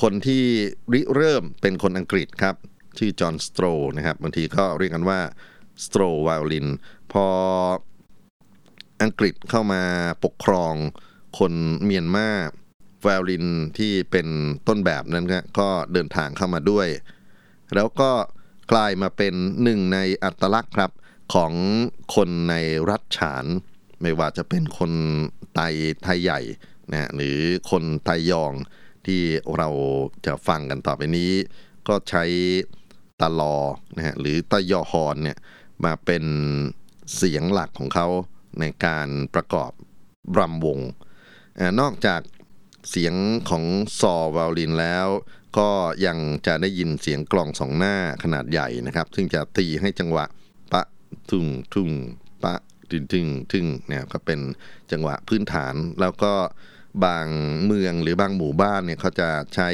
[0.01, 0.43] คนที่
[0.93, 2.55] ริเริ่มเป็นคนอังกฤษครับ
[2.99, 3.65] ชื่อจอห์นสโตร
[3.97, 5.19] นะครับบางทีก็เรียกกันว่า
[5.83, 6.67] สโตรไวโอลิน
[7.11, 7.25] พอ
[9.01, 9.83] อังกฤษเข้ามา
[10.23, 10.73] ปกครอง
[11.39, 12.29] คนเมียนมา
[13.01, 13.45] ไวโอลิน
[13.77, 14.27] ที่เป็น
[14.67, 16.87] ต้นแบบนั้นก็ก็เดินทางเข้ามาด้วย
[17.75, 18.11] แล้วก็
[18.71, 19.33] กลายมาเป็น
[19.63, 20.91] หนึ่งในอัตลักษณ์ครับ
[21.33, 21.53] ของ
[22.15, 22.55] คนใน
[22.89, 23.45] รัฐฉาน
[24.01, 24.91] ไม่ว่าจะเป็นคน
[25.55, 25.59] ไต
[26.03, 26.39] ไทยใหญ่
[26.91, 27.37] นะหรือ
[27.71, 28.53] คนไทยยอง
[29.05, 29.21] ที่
[29.57, 29.69] เรา
[30.25, 31.31] จะฟังกันต่อไปนี้
[31.87, 32.23] ก็ใช้
[33.21, 33.57] ตะลอ
[33.95, 35.37] นะฮะหรือตะยอฮอนเนี่ย
[35.85, 36.23] มาเป็น
[37.15, 38.07] เสียงหลักของเขา
[38.59, 39.71] ในการประกอบ
[40.37, 40.79] รำวง
[41.59, 42.21] อนอกจาก
[42.89, 43.13] เสียง
[43.49, 43.63] ของ
[43.99, 45.07] ซอวาลินแล้ว
[45.57, 45.69] ก็
[46.05, 50.25] ยังจะได้ยินเสียงกลองสองหน้าขนาดใหญ่นะครับ ซึ่งจะตีให้จังหวะ
[50.73, 50.83] ปะ
[51.29, 51.91] ทุ่งทุ่ง
[52.43, 52.55] ปะ
[52.91, 54.39] ทึงทึงทึงเนี่ยก็เป็น
[54.91, 56.33] จังหวะพื้นฐาน แล้วก็
[57.05, 57.27] บาง
[57.65, 59.69] เมืองหรือบางหมู่บ้านเนี่ยเขาจะใช้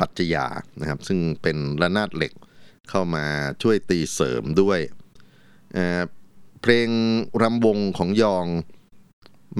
[0.00, 0.46] ปัจจยา
[0.80, 2.32] นะครับ ซึ่งเป็นระนาดเหล็ก
[2.90, 3.26] เข้ามา
[3.62, 4.80] ช่วยตีเสริมด้วย
[5.74, 6.88] เเพลง
[7.42, 8.46] รำวงของยอง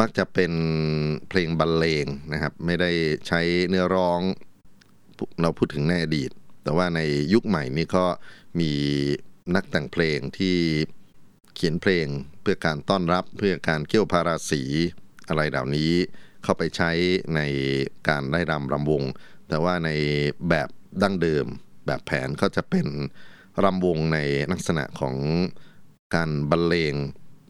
[0.01, 0.53] มักจะเป็น
[1.29, 2.91] เพลงบรรเลงนะครับ ไม่ได้
[3.27, 4.21] ใช้เนื้อร้อง
[5.43, 6.31] เราพูดถึงในอดีต
[6.63, 7.01] แต่ว่าใน
[7.33, 8.07] ยุคใหม่นี้ก็
[8.61, 8.73] มี
[9.55, 10.59] นักแต่งเพลงที่
[11.55, 12.07] เขียนเพลง
[12.41, 14.63] เพื่อการต้อนรับเพื่อการเกี่ยวพาราสี
[15.29, 15.93] อะไรเหล่านี้
[16.43, 16.91] เข้าไปใช้
[17.35, 17.41] ใน
[18.09, 19.03] การได้รำรำวง
[19.49, 19.91] แต่ว่าใน
[20.49, 20.69] แบบ
[21.03, 21.47] ดั้งเดิม
[21.91, 22.87] แบบแผนก็จะเป็น
[23.65, 24.19] รำวงใน
[24.53, 25.15] ลักษณะของ
[26.15, 26.95] การบรรเลง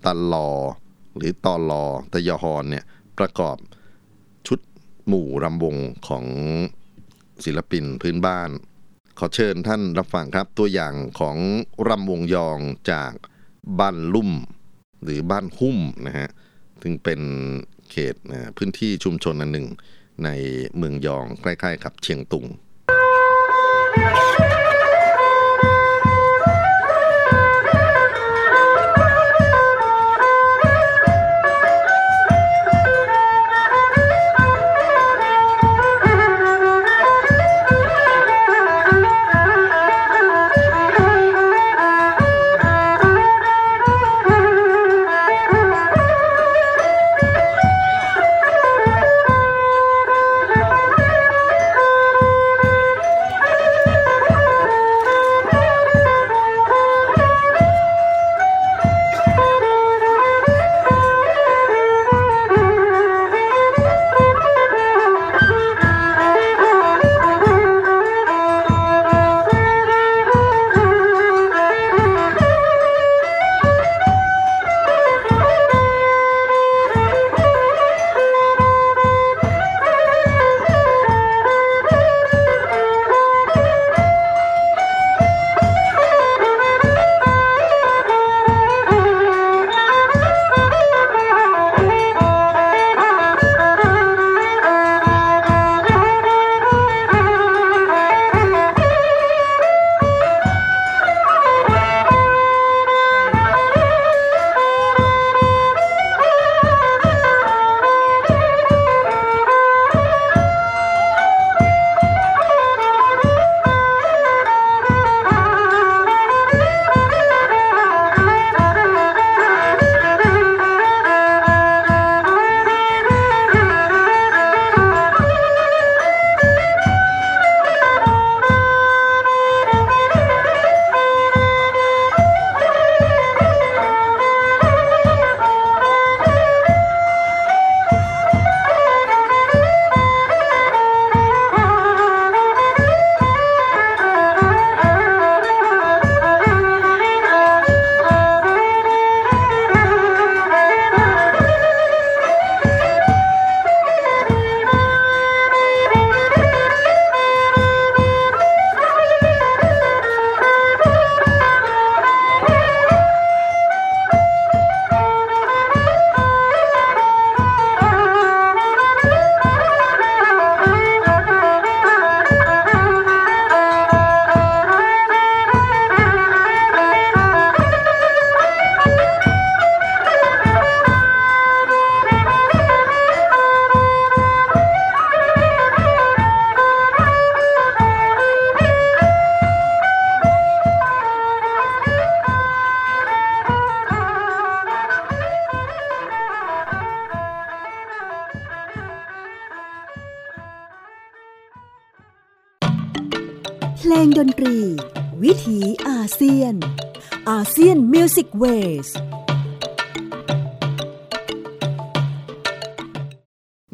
[0.06, 0.50] ตลอ
[1.16, 2.84] หรือตอลอตะยอฮอนเนี่ย
[3.18, 3.56] ประกอบ
[4.46, 4.60] ชุด
[5.06, 5.76] หมู่รำวง
[6.08, 6.24] ของ
[7.44, 8.50] ศิลปินพื้นบ้าน
[9.18, 11.36] ขอเชิญท่านรับฟังครับตัวอย่างของ
[11.88, 12.58] รำวงยอง
[12.90, 13.12] จาก
[13.80, 14.30] บ้านลุ่ม
[15.02, 16.28] หรือบ้านหุ้มนะฮะ
[16.82, 17.20] ซึ่งเป็น
[17.90, 18.14] เขต
[18.56, 19.68] พื้นที่ชุมชนอันหนึ่ง
[20.24, 20.28] ใน
[20.76, 22.46] เมืองยองใกล้ๆกับเชียงตุง
[23.96, 24.49] Thank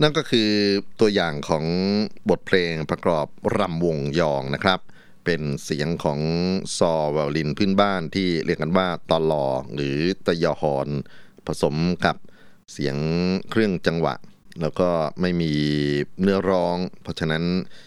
[0.07, 0.51] นั่นก็คือ
[1.01, 1.65] ตัวอย่างของ
[2.31, 3.27] บทเพลงประกอบ
[3.59, 4.81] รำวงยองนะครับ
[5.25, 6.21] เป็นเสียงของ
[6.79, 10.89] ซอวาลินพื้นบ้านที่เรียกกันว่าตอลอหรือตะยอฮอน
[11.47, 12.17] ผสมกับ
[12.73, 12.97] เสียง
[13.51, 14.15] เครื่องจังหวะ
[14.61, 14.91] แล้วก็
[15.21, 15.53] ไม่มี
[16.23, 17.43] เนื้อร้อง เพราะฉะนั้น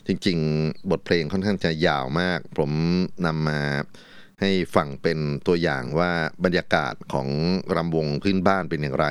[0.08, 2.72] จริงๆ บทเพลงค่อนข้างจะยาวมาก ผม
[3.26, 3.62] นำมา
[4.42, 6.12] ให้ฟังเป็นตัวอย่างว่า
[6.46, 7.28] บรรยากาศของ
[7.76, 9.08] รำวงพื้นบ้านเป็นอย่างไร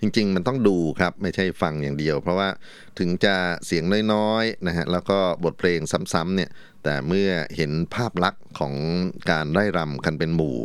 [0.00, 2.48] จริง ๆ มันต้องดูครับไม่ใช่ฟังอย่างเดียว เพราะว่า
[2.98, 5.80] ถึงจะเสียงน้อยๆนะฮะแล้วก็บทเพลง
[6.12, 6.50] ซ้ำๆเนี่ย
[6.84, 8.74] แต่เมื่อเห็นภาพลักษณ์ของ
[9.30, 10.56] การไร่รำกันเป็นหมู่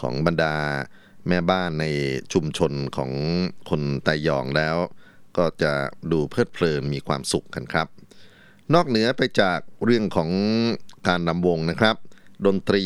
[0.00, 0.56] ของบรรดา
[1.28, 1.86] แม่บ้านใน
[2.32, 3.12] ชุมชนของ
[3.70, 4.76] คนไตยองแล้ว
[5.36, 5.72] ก็จะ
[6.12, 7.88] ดูเพลิดเพลินมีความสุขกันครับ
[8.74, 10.30] นอกเหนือไปจากเรื่องของ
[11.08, 11.96] การนำวงนะครับ
[12.46, 12.84] ดนตรี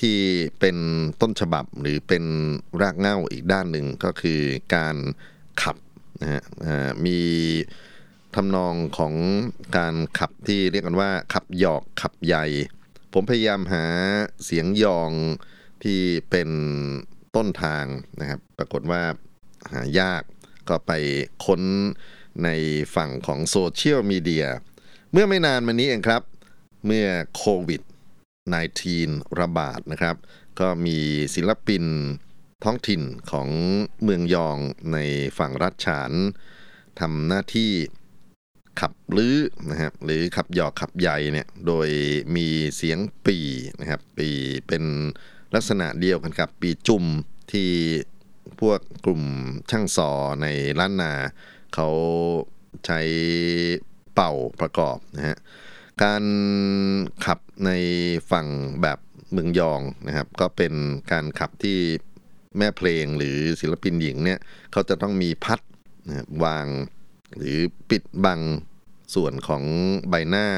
[0.00, 0.18] ที่
[0.60, 0.76] เป็น
[1.20, 2.24] ต้นฉบับหรือเป็น
[2.80, 4.40] รากเหง้าอีกด้านหนึ่งก็คือ
[4.74, 4.96] การ
[5.62, 5.76] ขับ
[6.20, 6.42] นะฮะ
[7.04, 7.20] มี
[8.34, 9.14] ทำนองของ
[9.76, 12.44] การขับที่เรียกกันว่า ขับหยอกขับใหญ่
[13.12, 13.84] ผมพยายามหา
[14.44, 15.12] เสียงยอง
[15.84, 16.50] ที่เป็น
[17.36, 17.84] ต้นทาง
[18.20, 19.02] นะครับ ปรากฏว่า
[19.72, 20.22] หายาก
[20.68, 20.92] ก็ไป
[21.44, 21.62] ค้น
[22.44, 22.48] ใน
[22.94, 24.46] ฝั่งของโซเชียลมีเดีย
[25.12, 26.22] เมื่อไม่นานมานี้เองครับ
[26.86, 27.06] เมื่อ
[27.36, 27.80] โควิด
[28.92, 30.16] 19 ระบาดนะครับ
[30.60, 30.98] ก็มี
[31.34, 31.84] ศิลปิน
[32.64, 33.48] ท้องถิ่นของ
[34.02, 34.56] เมืองยอง
[34.92, 34.98] ใน
[35.38, 36.12] ฝั่งรัฐฉาน
[37.00, 37.72] ทำหน้าที่
[38.80, 39.36] ขับลื้อ
[39.70, 41.88] นะครับหรือขับหยอกขับใหญ่เนี่ยโดย
[42.36, 43.38] มีเสียงปี
[43.80, 44.28] นะครับปี
[44.68, 44.84] เป็น
[45.54, 47.04] ลักษณะเดียวกันกับปีจุ่ม
[47.52, 47.70] ที่
[48.60, 49.22] พวกกลุ่ม
[49.70, 50.10] ช่างซอ
[50.42, 50.46] ใน
[50.78, 51.12] ล้านนา
[51.74, 51.88] เขา
[52.86, 53.00] ใช้
[54.14, 55.38] เป่าประกอบนะฮะ
[56.02, 56.24] การ
[57.24, 57.70] ขับใน
[58.30, 58.46] ฝั่ง
[58.82, 58.98] แบบ
[59.32, 60.72] เมืองยองนะครับ ก็เป็น
[61.12, 61.78] การขับที่
[62.58, 64.38] แม่เพลงหรือศิลปินหญิงเนี่ย
[64.72, 65.60] เขาจะต้องมีพัด
[66.08, 66.66] นะวาง
[67.36, 67.58] หรือ
[67.90, 68.40] ปิดบัง
[69.14, 69.62] ส่วนของ
[70.08, 70.48] ใบหน้า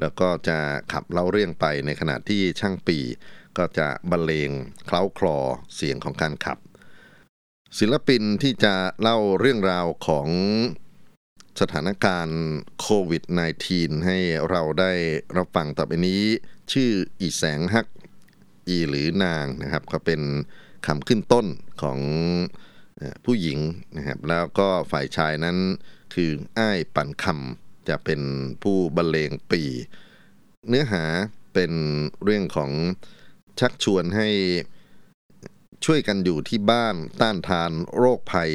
[0.00, 0.58] แล้วก็จะ
[0.92, 2.98] ขับเล่าเรื่องไปในขณะที่ช่างปี
[3.58, 4.50] ก็จะบรรเลง
[4.86, 5.38] เคล้าคลอ
[5.74, 6.58] เสียงของการขับ
[7.78, 10.28] ศิลปินที่จะเล่าเรื่องราวของ
[11.60, 12.40] สถานการณ์
[12.80, 13.22] โควิด
[13.64, 14.18] -19 ให้
[14.50, 14.92] เราได้
[15.36, 16.22] รับฟังต่อไปนี้
[16.72, 16.90] ชื่อ
[17.20, 17.86] อีแสงฮัก
[18.68, 20.20] อีหรือนางนะครับ ก็เป็น
[20.86, 21.46] คำขึ้นต้น
[21.82, 21.98] ของ
[23.24, 23.58] ผู้หญิง
[23.96, 25.56] นะครับ แล้วก็ฝ่ายชายนั้น
[26.14, 28.20] คืออ้ายปันคำจะเป็น
[28.62, 29.62] ผู้บรรเลงปี
[30.68, 31.04] เนื้อหา
[31.54, 31.72] เป็น
[32.22, 32.72] เรื่องของ
[33.60, 34.28] ชักชวนให้
[35.84, 38.50] ช่วยกันอยู่ที่บ้านต้านทานโรคภัย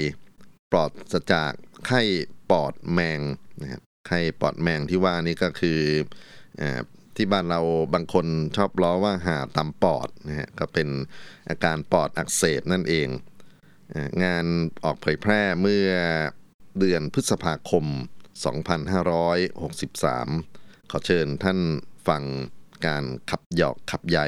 [0.72, 0.92] ปลอด
[1.34, 1.52] จาก
[1.88, 2.02] ไข้
[2.52, 3.20] ปอดแมง
[3.62, 5.82] นะครับไข้ปอดแมงที่ว่านี่ก็คือ
[6.62, 6.64] อ
[7.16, 7.62] ที่บ้านเรา
[7.94, 10.88] บางคนชอบล้อว่าหาตำปอดนะฮะก็เป็น
[11.50, 13.08] อาการปอดอักเสบนั่นเอง
[14.24, 14.46] งาน
[14.84, 15.90] ออกเผยแพร่เมื่อ
[16.80, 17.86] เดือนพฤษภาคม
[19.58, 21.60] 2563 ขอเชิญท่าน
[22.08, 22.24] ฟัง
[22.86, 24.28] การขับหยอกขับใหญ่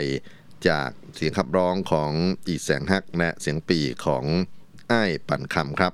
[0.67, 2.11] จากเสียงขับร้องของ
[2.47, 4.23] อีแสงฮักและเสียงปีของ
[4.91, 5.93] อ้ายปั่นคำครับ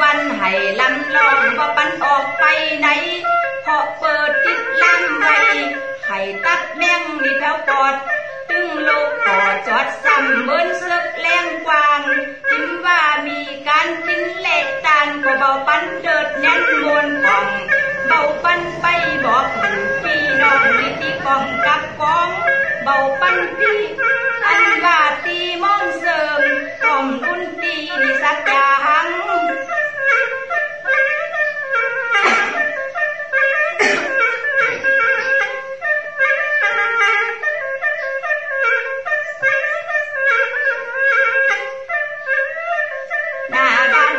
[0.00, 2.44] วันให้ลำลองบ่ปันออกไป
[2.78, 2.88] ไหน
[3.62, 5.38] เพราะเปิดติดลำไว้
[6.06, 7.94] ให้ตัดแมงนี่แถวปอด
[8.50, 12.00] ตึงโลูกกอดจอดซ้ำเบิ้นซึกแรงกวาง
[12.50, 17.46] จิมว่ามีการกินเละตานก็เบาปันเดิดแน่นมวนกล่อง
[18.06, 18.86] เบาปันไป
[19.24, 22.28] บอกถึงพี่น้องวิธีกล่องกับกอง
[22.82, 23.80] เบาปันพี่
[24.46, 26.40] อันว่าตีมองเสริม
[26.82, 28.72] กล่อมรุ่นตีนี่สักอย่า
[29.04, 29.06] ง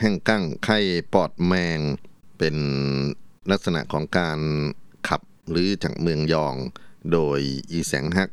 [0.00, 0.78] แห่งกั้งไข่
[1.12, 1.80] ปอดแมง
[2.38, 2.56] เป็น
[3.50, 4.38] ลักษณะของการ
[5.08, 5.20] ขับ
[5.50, 6.54] หรือจากเมืองยอง
[7.12, 7.40] โดย
[7.70, 8.30] อีแสงฮัก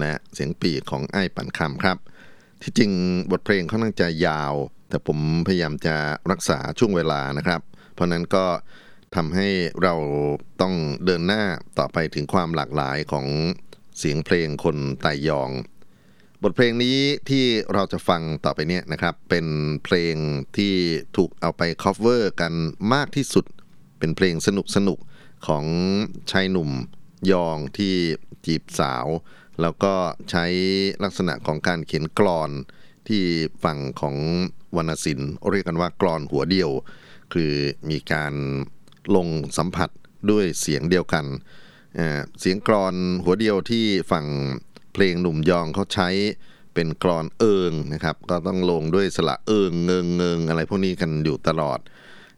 [0.00, 1.98] และเสียงปีกของไอ้ปันคำครับ
[2.62, 2.92] ที่จริง
[3.30, 4.54] บทเพลงค่อนข้างจะยาว
[4.88, 5.96] แต่ผมพยายามจะ
[6.30, 7.60] รักษาช่วงเวลานะครับ
[7.94, 8.46] เพราะนั้นก็
[9.16, 9.48] ทำให้
[9.82, 9.94] เรา
[10.60, 11.42] ต้องเดินหน้า
[11.78, 13.26] ต่อไปถึงความหลากหลายของ
[13.98, 15.50] เสียงเพลงคนไตยอง
[16.42, 19.46] บทเพลงนี้ที่เราจะฟังต่อไปเนี่ยนะครับ เป็น
[19.84, 20.14] เพลง
[20.56, 20.74] ที่
[21.16, 22.52] ถูกเอาไป cover กัน
[22.94, 23.44] มากที่สุด
[23.98, 25.64] เป็นเพลงสนุกสนุกๆของ
[26.30, 26.70] ชายหนุ่ม
[27.32, 27.94] ยองที่
[28.46, 29.06] จีบสาว
[29.60, 29.94] แล้วก็
[30.30, 30.44] ใช้
[31.04, 32.50] ลักษณะของการเขียนกลอน
[33.08, 33.22] ที่
[33.64, 34.16] ฝั่งของ
[34.76, 36.70] วรรณศิลป์เรียกกันว่ากลอนหัวเดียว
[37.32, 37.52] คือ
[37.90, 38.32] มีการ
[39.16, 39.28] ลง
[39.58, 39.90] สัมผัส
[40.30, 41.26] ด้วยเสียงเดียวกัน
[41.94, 44.26] เเสียงกรอนหัวเดียวที่ฝั่ง
[44.98, 46.08] เพลงหนุ่มยองเขาใช้
[46.74, 51.78] เป็นกรอนเอิงนะครับ ก็ต้องลงด้วยสระเอิงเงิงเงิงอะไรพวกนี้กันอยู่ตลอด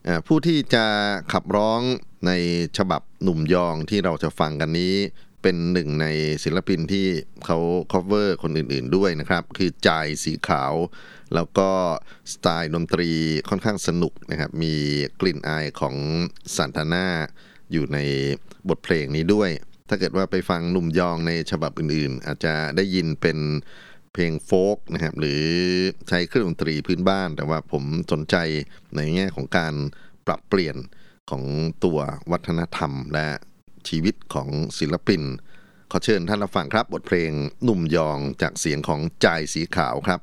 [0.07, 0.85] อผู้ที่จะ
[1.33, 1.81] ขับร้อง
[2.27, 2.31] ใน
[2.77, 4.95] ฉบับหนุ่มยองที่เราจะฟังกันนี้
[5.41, 6.07] เป็นหนึ่งใน
[6.43, 7.07] ศิลปินที่
[7.45, 7.57] เขา
[7.91, 10.73] cover คนอื่นๆด้วยนะครับ คือจายสีขาว
[11.35, 11.69] แล้วก็
[12.33, 13.09] สไตล์ดนตรี
[13.49, 14.73] ค่อนข้างสนุกนะครับ มี
[15.21, 15.95] กลิ่นอายของ
[16.57, 17.07] สันทนา
[17.71, 17.97] อยู่ใน
[18.69, 19.49] บทเพลงนี้ด้วย
[19.93, 23.37] ถ้าเกิดว่าไปฟังหนุ่มยองในฉบับอื่นๆ อาจจะได้ยินเป็น
[24.13, 25.43] เพลงโฟกนะครับหรือ
[26.09, 28.35] ใช้เครื่องดนตรีพื้นบ้าน แต่ว่าผมสนใจ
[28.95, 29.73] ในแง่ของการ
[30.27, 30.75] ปรับเปลี่ยน
[31.29, 31.43] ของ
[31.83, 31.99] ตัว
[32.31, 33.27] วัฒนธรรมและ
[33.87, 35.21] ชีวิตของศิลปิน
[35.91, 37.31] ขอเชิญท่านรับฟังครับบทเพลง
[37.63, 40.19] หนุ่มยองจากเสียงของจายสีขาวครับ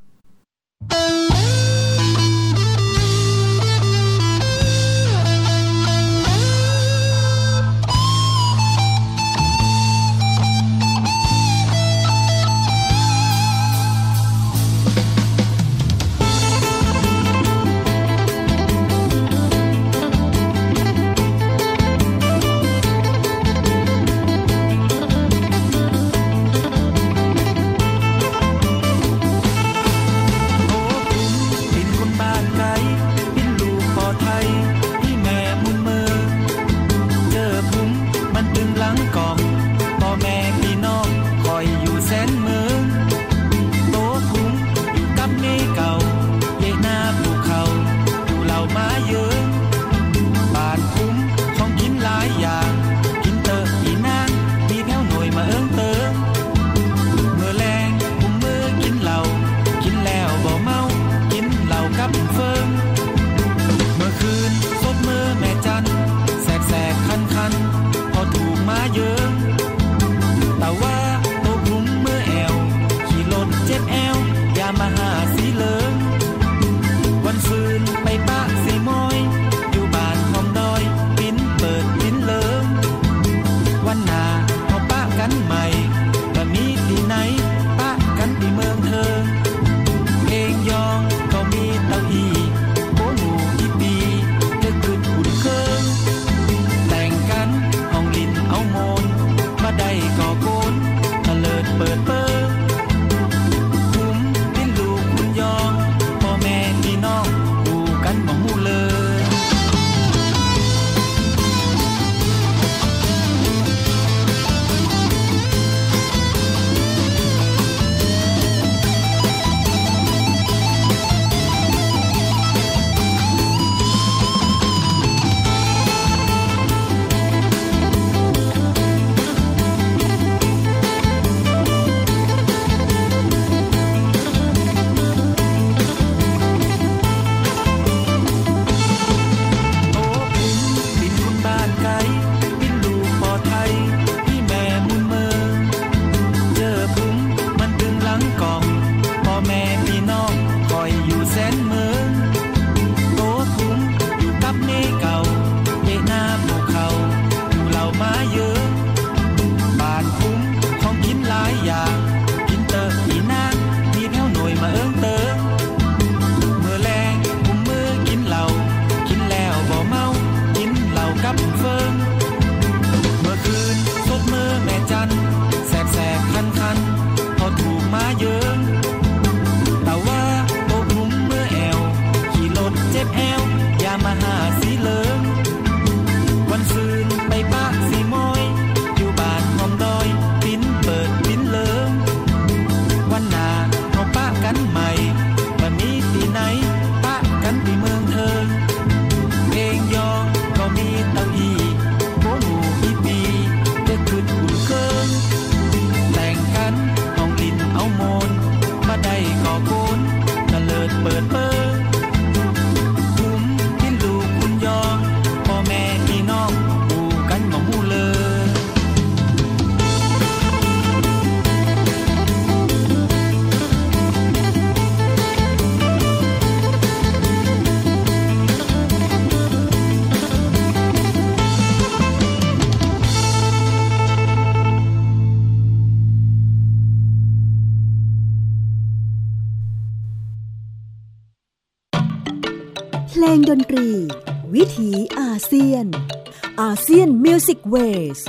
[247.48, 247.76] ยนมิวสิกเว
[248.18, 248.20] ส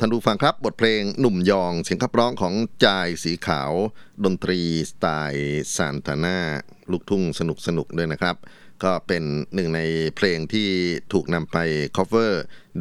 [0.00, 2.54] ท่านผู้ฟังครับบทเพลงหนุ่มยองเสียงขับร้องของ
[2.84, 3.72] จายสีขาว
[4.24, 4.60] ดนตรี
[4.90, 6.38] สไตล์ซานตาน่า
[6.90, 8.36] ลูกทุ่งสนุกสนุกด้วยนะครับ
[8.82, 9.80] ก็เป็นหนึ่งใน
[10.16, 10.68] เพลงที่
[11.12, 11.56] ถูกนำไป
[11.96, 12.32] cover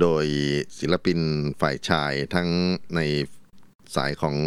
[0.01, 0.25] โดย
[0.79, 1.19] ศิลปิน
[1.61, 2.49] ฝ่ายชายทั้ง
[2.95, 3.01] ใน
[3.95, 4.37] สายของ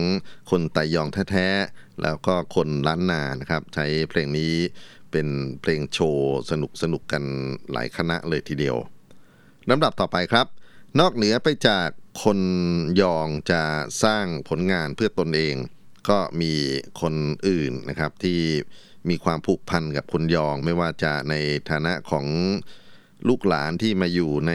[0.50, 4.54] คนไตยองแท้ๆ แล้วก็คนล้านนานะครับ ใช้เพลงนี้
[5.10, 5.28] เป็น
[5.60, 7.24] เพลงโชว์สนุกสนุกกัน
[7.72, 8.76] หลายคณะเลยทีเดียว
[9.70, 10.46] ลำดับต่อไปครับ
[11.00, 11.88] นอกเหนือไปจาก
[12.24, 12.38] คน
[13.02, 13.62] ยองจะ
[14.04, 15.54] สร้างผลงานเพื่อตนเอง
[16.08, 16.52] ก็มี
[17.00, 17.14] คน
[17.48, 18.40] อื่นนะครับที่
[19.08, 21.34] มีความผูกพันกับคนยอง ไม่ว่าจะใน
[21.70, 22.26] ฐานะของ
[23.28, 24.52] ลูกหลานที่มาอยู่ใน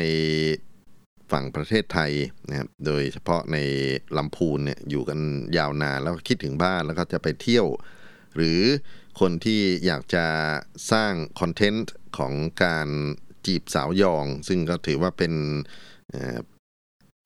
[1.32, 2.12] ฝั่งประเทศไทย
[2.50, 3.58] นะครับ โดยเฉพาะใน
[4.18, 5.20] ลำพูนเนี่ยอยู่กัน
[5.58, 7.66] ยาวนานแล้วคิดถึงบ้านแล้วก็จะไปเที่ยว
[8.36, 8.60] หรือ
[9.20, 10.26] คนที่อยากจะ
[10.92, 12.34] สร้างคอนเทนต์ของ
[12.64, 12.88] การ
[13.46, 15.34] จีบสาวยอง ซึ่งก็ถือว่าเป็น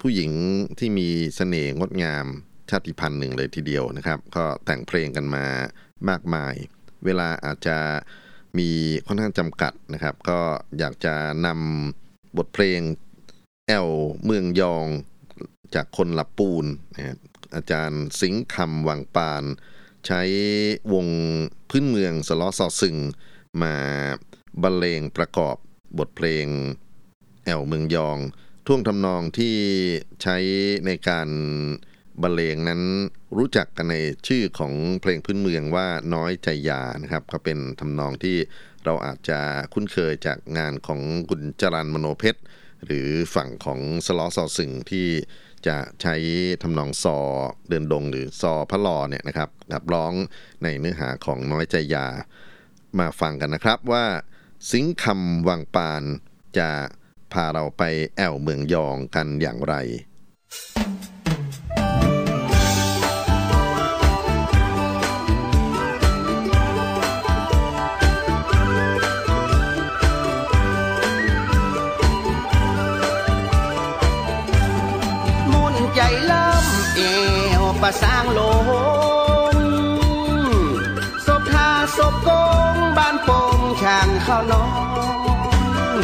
[0.02, 0.32] ผู้หญิง
[0.80, 2.26] ที่มีเสน่ห์งดงาม
[2.70, 5.46] ชาติพันธุ์หนึ่งเลยทีเดียวนะครับ ก็แต่งเพลงกันมา
[6.10, 6.56] มากมาย
[7.06, 7.78] เวลาอาจจะ
[8.58, 8.70] มี
[9.08, 10.40] ค่อนข้างจำกัดนะครับ ก็
[10.80, 11.16] อยากจะ
[11.46, 12.82] นำบทเพลง
[13.68, 13.90] แอล
[14.24, 14.86] เมืองยอง
[15.76, 16.66] จากคนหลับปูน
[16.96, 17.18] นะ
[17.56, 19.44] อาจารย์สิงห์คำวังปาน
[20.06, 20.22] ใช้
[20.94, 21.08] วง
[21.70, 22.96] พื้นเมืองสล้อซอซึง
[23.62, 23.76] มา
[24.62, 25.56] บรรเลงประกอบ
[25.98, 26.48] บทเพลง
[27.46, 28.18] แอลเมืองยอง
[28.66, 29.56] ท่วงทำนองที่
[30.22, 30.38] ใช้
[30.86, 31.30] ในการ
[32.22, 32.82] บรรเลงนั้น
[33.38, 33.96] รู้จักกันใน
[34.28, 38.38] ชื่อของเพลงพื้นเมืองว่าน้อยใจยานะครับ ก็เป็นทำนองที่
[38.86, 39.40] เราอาจจะ
[39.74, 42.42] คุ้นเคยจากงานของคุณจรันมโนเพชร
[42.86, 45.08] หรือฝั่งของสล้อซอสึงที่
[45.68, 46.16] จะใช้
[46.64, 47.18] ทำนองซอ
[47.70, 50.14] เดินดงหรือซอพระลอเนี่ยนะครับกับร้อง
[50.64, 52.08] ในเนื้อหาของน้อยใจยา
[53.00, 54.06] มาฟังกันนะครับว่า
[54.72, 56.04] สิงคำวังปาน
[56.58, 56.70] จะ
[57.34, 57.84] พาเราไป
[58.16, 59.76] แอวเมืองยองกันอย่างไร
[77.88, 78.42] วประสร้างโล
[79.54, 79.56] ง
[81.26, 82.30] ศพทาศพโก
[82.74, 84.66] งบ้านโป่งช่างเข้านอ
[85.94, 85.98] น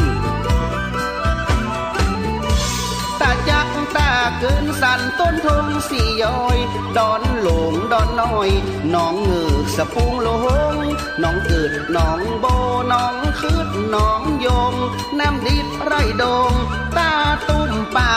[3.20, 6.58] ตาจักตาเกินสันต้นทงสี่ย้อย
[6.96, 8.50] ดอนหลงดอนน้อย
[8.94, 10.28] น้องเงือกสะพุงโล
[10.72, 10.74] ง
[11.22, 12.46] น้องเกิดน้องโบ
[12.92, 14.74] น้องคืดน้องยง
[15.18, 16.52] น้ำดิดไรดง
[16.96, 17.12] ตา
[17.48, 18.13] ตุ้มปา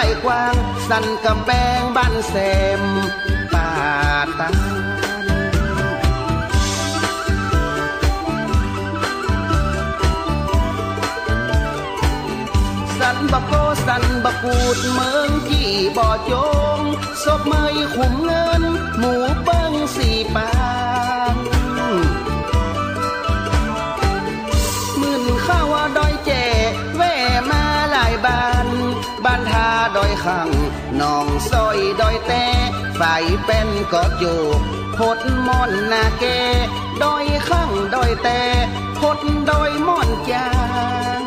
[0.00, 0.54] หญ่กว้าง
[0.88, 2.34] สันกำแพงบ้านแซ
[2.80, 2.82] ม
[3.54, 3.70] ป่า
[4.38, 4.56] ตาน
[12.98, 13.52] สันบะโก
[13.86, 16.32] สันบะกูดเมืองกี่บ่อโจ
[16.78, 16.80] ง
[17.24, 18.62] ศพเมยขุมเงิน
[18.98, 30.50] หมูเปิ้งสี่ปาาดอยขัง
[30.96, 32.44] หนองซอยดอยแต่
[32.96, 33.02] ไฟ
[33.46, 34.26] เป็นกอดโย
[34.58, 34.60] ก
[34.96, 36.24] พดมอนนาแก
[37.02, 38.40] ดอยขังดอยแต่
[38.98, 39.18] พด
[39.50, 40.48] ดอยมอนจา
[41.20, 41.22] ง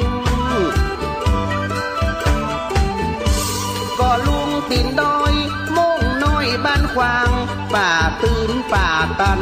[3.99, 5.33] ก็ลุงตีนดอย
[5.73, 7.31] โม่งน้อยบ้านควาง
[7.73, 7.89] ป่า
[8.21, 8.87] ตื่นป่า
[9.19, 9.41] ตัน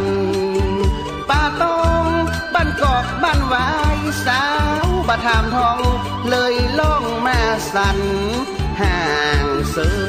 [1.29, 2.05] ป่าตอง
[2.53, 4.43] บ้านกอกบ้านวายสา
[4.83, 5.79] วบะทามทอง
[6.29, 7.39] เลยล่องมา
[7.73, 7.99] สัน
[8.79, 10.08] ห่า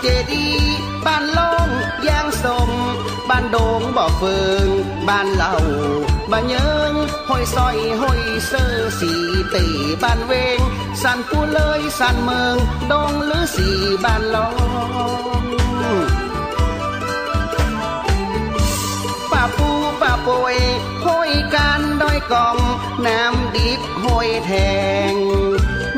[0.00, 0.76] เจดีย์
[1.06, 1.68] บ้านล่อง
[2.08, 2.70] ยางสม
[3.28, 4.66] บ้านโดงบ่อเฟิง
[5.08, 5.54] บ้านเหล่า
[6.30, 6.92] บ้านเยิง
[7.28, 9.12] ห้อยซอยห้อยเซอร์สี
[9.54, 9.64] ตี
[10.02, 10.58] บ้านเวง
[11.02, 12.56] สันปูเลยสันเมือง
[12.90, 13.68] ดงหรือสี
[14.04, 14.74] บ้านล่อง
[22.14, 22.58] ไปกอง
[23.06, 24.52] น้ำดิบห้อยแท
[25.12, 25.14] ง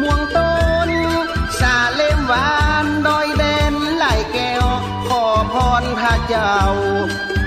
[0.01, 0.55] ม่วงต้
[0.89, 0.91] น
[1.61, 2.51] สาเล่มหวา
[2.85, 3.27] นดอย
[5.67, 6.55] อพรพระเจ้า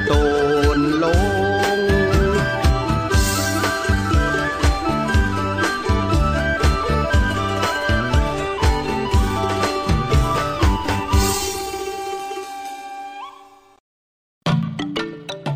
[0.06, 0.12] โต
[0.78, 1.06] นล
[1.78, 1.80] ง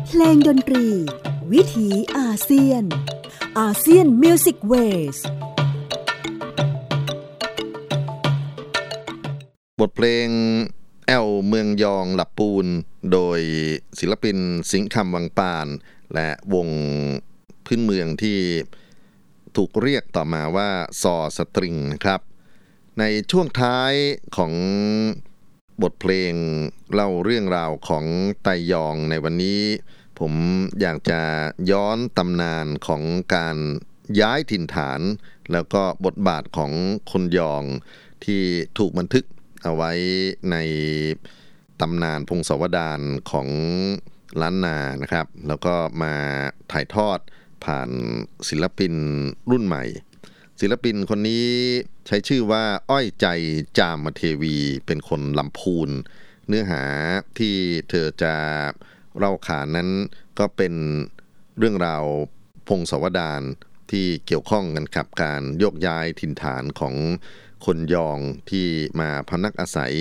[0.08, 0.86] เพลงดนตรี
[1.52, 2.84] วิถีอาเซียน
[3.58, 5.16] ASEAN Music Ways
[9.80, 10.28] บทเพลง
[11.06, 12.66] แอ่วเมืองยองหละปูน
[13.12, 13.40] โดย
[13.98, 14.38] ศิลปิน
[14.70, 15.66] สิงห์คำวังปาน
[16.14, 16.68] และวง
[17.66, 18.38] พื้นเมืองที่
[19.56, 20.70] ถูกเรียกต่อมาว่า
[21.02, 22.20] ซอสตริงนะครับ
[22.98, 23.92] ในช่วงท้าย
[24.36, 24.52] ของ
[25.82, 26.32] บทเพลง
[26.92, 28.04] เล่าเรื่องราวของ
[28.42, 29.62] ไตยองในวันนี้
[30.18, 30.32] ผม
[30.80, 31.20] อยากจะ
[31.70, 33.02] ย้อนตำนานของ
[33.34, 33.56] การ
[34.20, 35.00] ย้ายถิ่นฐาน
[35.52, 36.72] แล้วก็บทบาทของ
[37.10, 37.62] คนยอง
[38.24, 38.42] ที่
[38.78, 39.24] ถูกบันทึก
[39.64, 39.92] เอาไว้
[40.50, 40.56] ใน
[41.80, 43.00] ตำนานพงศาวดาร
[43.30, 43.48] ของ
[44.40, 46.14] ล้านนานะครับ แล้วก็มา
[46.72, 47.18] ถ่ายทอด
[47.64, 47.88] ผ่าน
[48.48, 48.94] ศิลปิน
[49.50, 49.84] รุ่นใหม่
[50.60, 51.46] ศิลปินคนนี้
[52.06, 53.26] ใช้ชื่อว่าอ้อยใจ
[53.78, 54.56] จามเทวี
[54.86, 55.90] เป็นคนลำพูน
[56.48, 56.82] เนื้อหา
[57.38, 57.54] ที่
[57.90, 58.34] เธอจะ
[59.18, 59.88] เล่าขานนั้น
[60.38, 60.74] ก็เป็น
[61.58, 62.04] เรื่องราว
[62.68, 63.42] พงศาวดาร
[63.90, 66.94] ที่เกี่ยวข้องกันกับการโยกย้ายถิ่นฐานของ
[67.64, 68.18] คนยอง
[68.50, 68.66] ที่
[69.00, 69.94] มาพนักอาศัย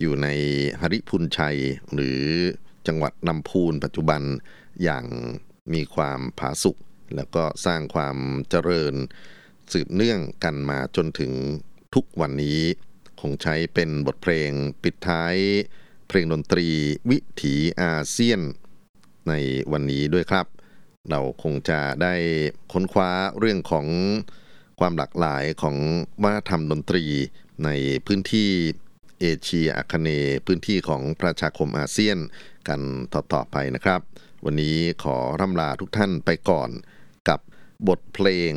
[0.00, 0.28] อยู่ใน
[0.80, 1.58] หริพุนชัย
[1.94, 2.20] หรือ
[2.86, 4.22] จังหวัดลำพูนปัจจุบัน
[4.82, 5.04] อย่าง
[5.72, 6.76] มีความผาสุก
[7.16, 8.16] แล้วก็สร้างความ
[8.50, 8.94] เจริญ
[9.72, 11.32] สืบเนื่องกันมาจนถึง
[11.94, 12.60] ทุกวันนี้
[13.20, 14.50] คงใช้เป็นบทเพลง
[14.82, 15.36] ปิดท้าย
[16.08, 16.68] เพลงดนตรี
[17.10, 18.40] วิถีอาเซียน
[19.28, 19.32] ใน
[19.72, 20.46] วันนี้ด้วยครับ
[21.10, 22.14] เราคงจะได้
[22.72, 23.86] ค้นคว้าเรื่องของ
[24.80, 25.76] ความหลากหลายของ
[26.22, 27.04] วัฒนธรรมดนตรี
[27.64, 27.70] ใน
[28.06, 28.50] พื้นที่
[29.20, 32.18] เอเชียอาคเนย์พื้นที่ของประชาคมอาเซียน
[32.68, 32.80] กัน
[33.14, 34.00] ต่อๆไปนะครับ
[34.44, 36.70] วันนี้ขอร่ำลาทุกท่านไปก่อน
[37.28, 37.40] กับ
[37.88, 38.52] บทเพลง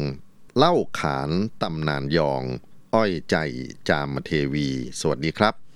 [0.57, 1.30] เล่าขาน
[1.61, 2.43] ตำนานยอง
[2.95, 3.36] อ้อยใจ
[3.89, 4.68] จามเทวี
[4.99, 5.66] สวัสดีครับ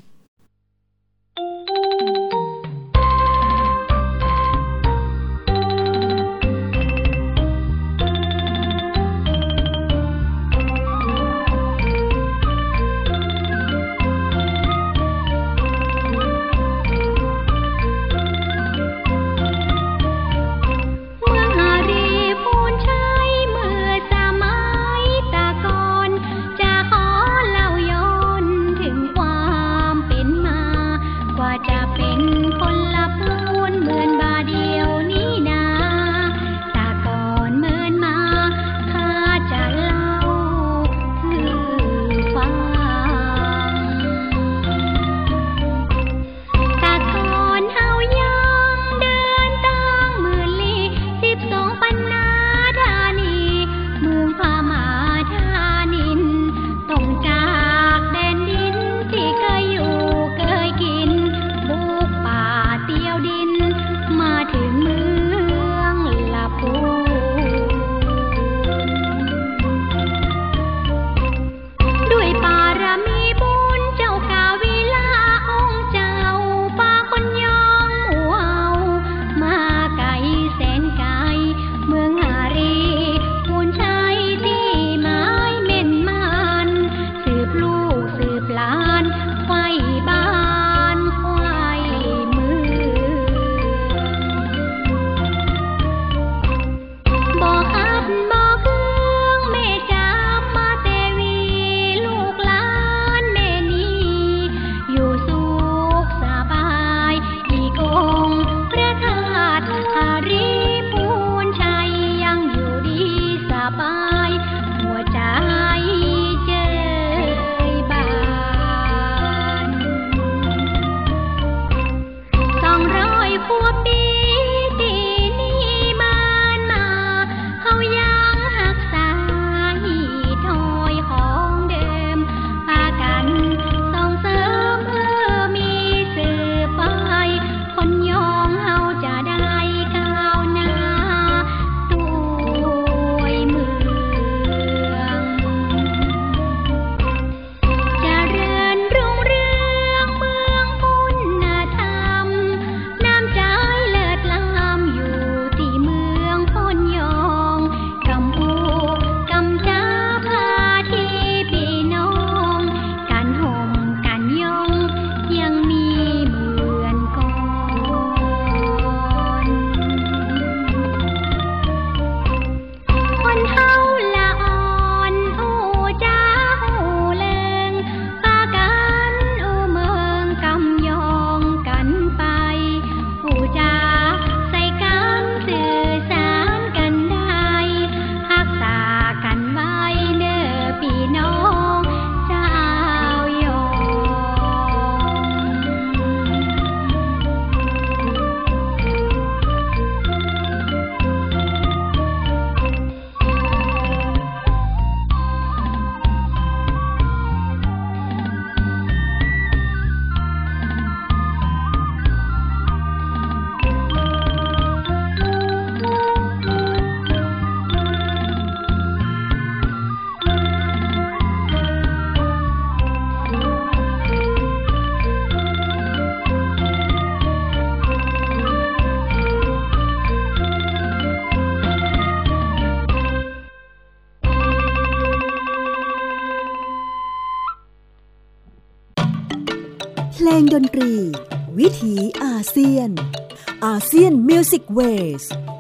[244.78, 245.51] ง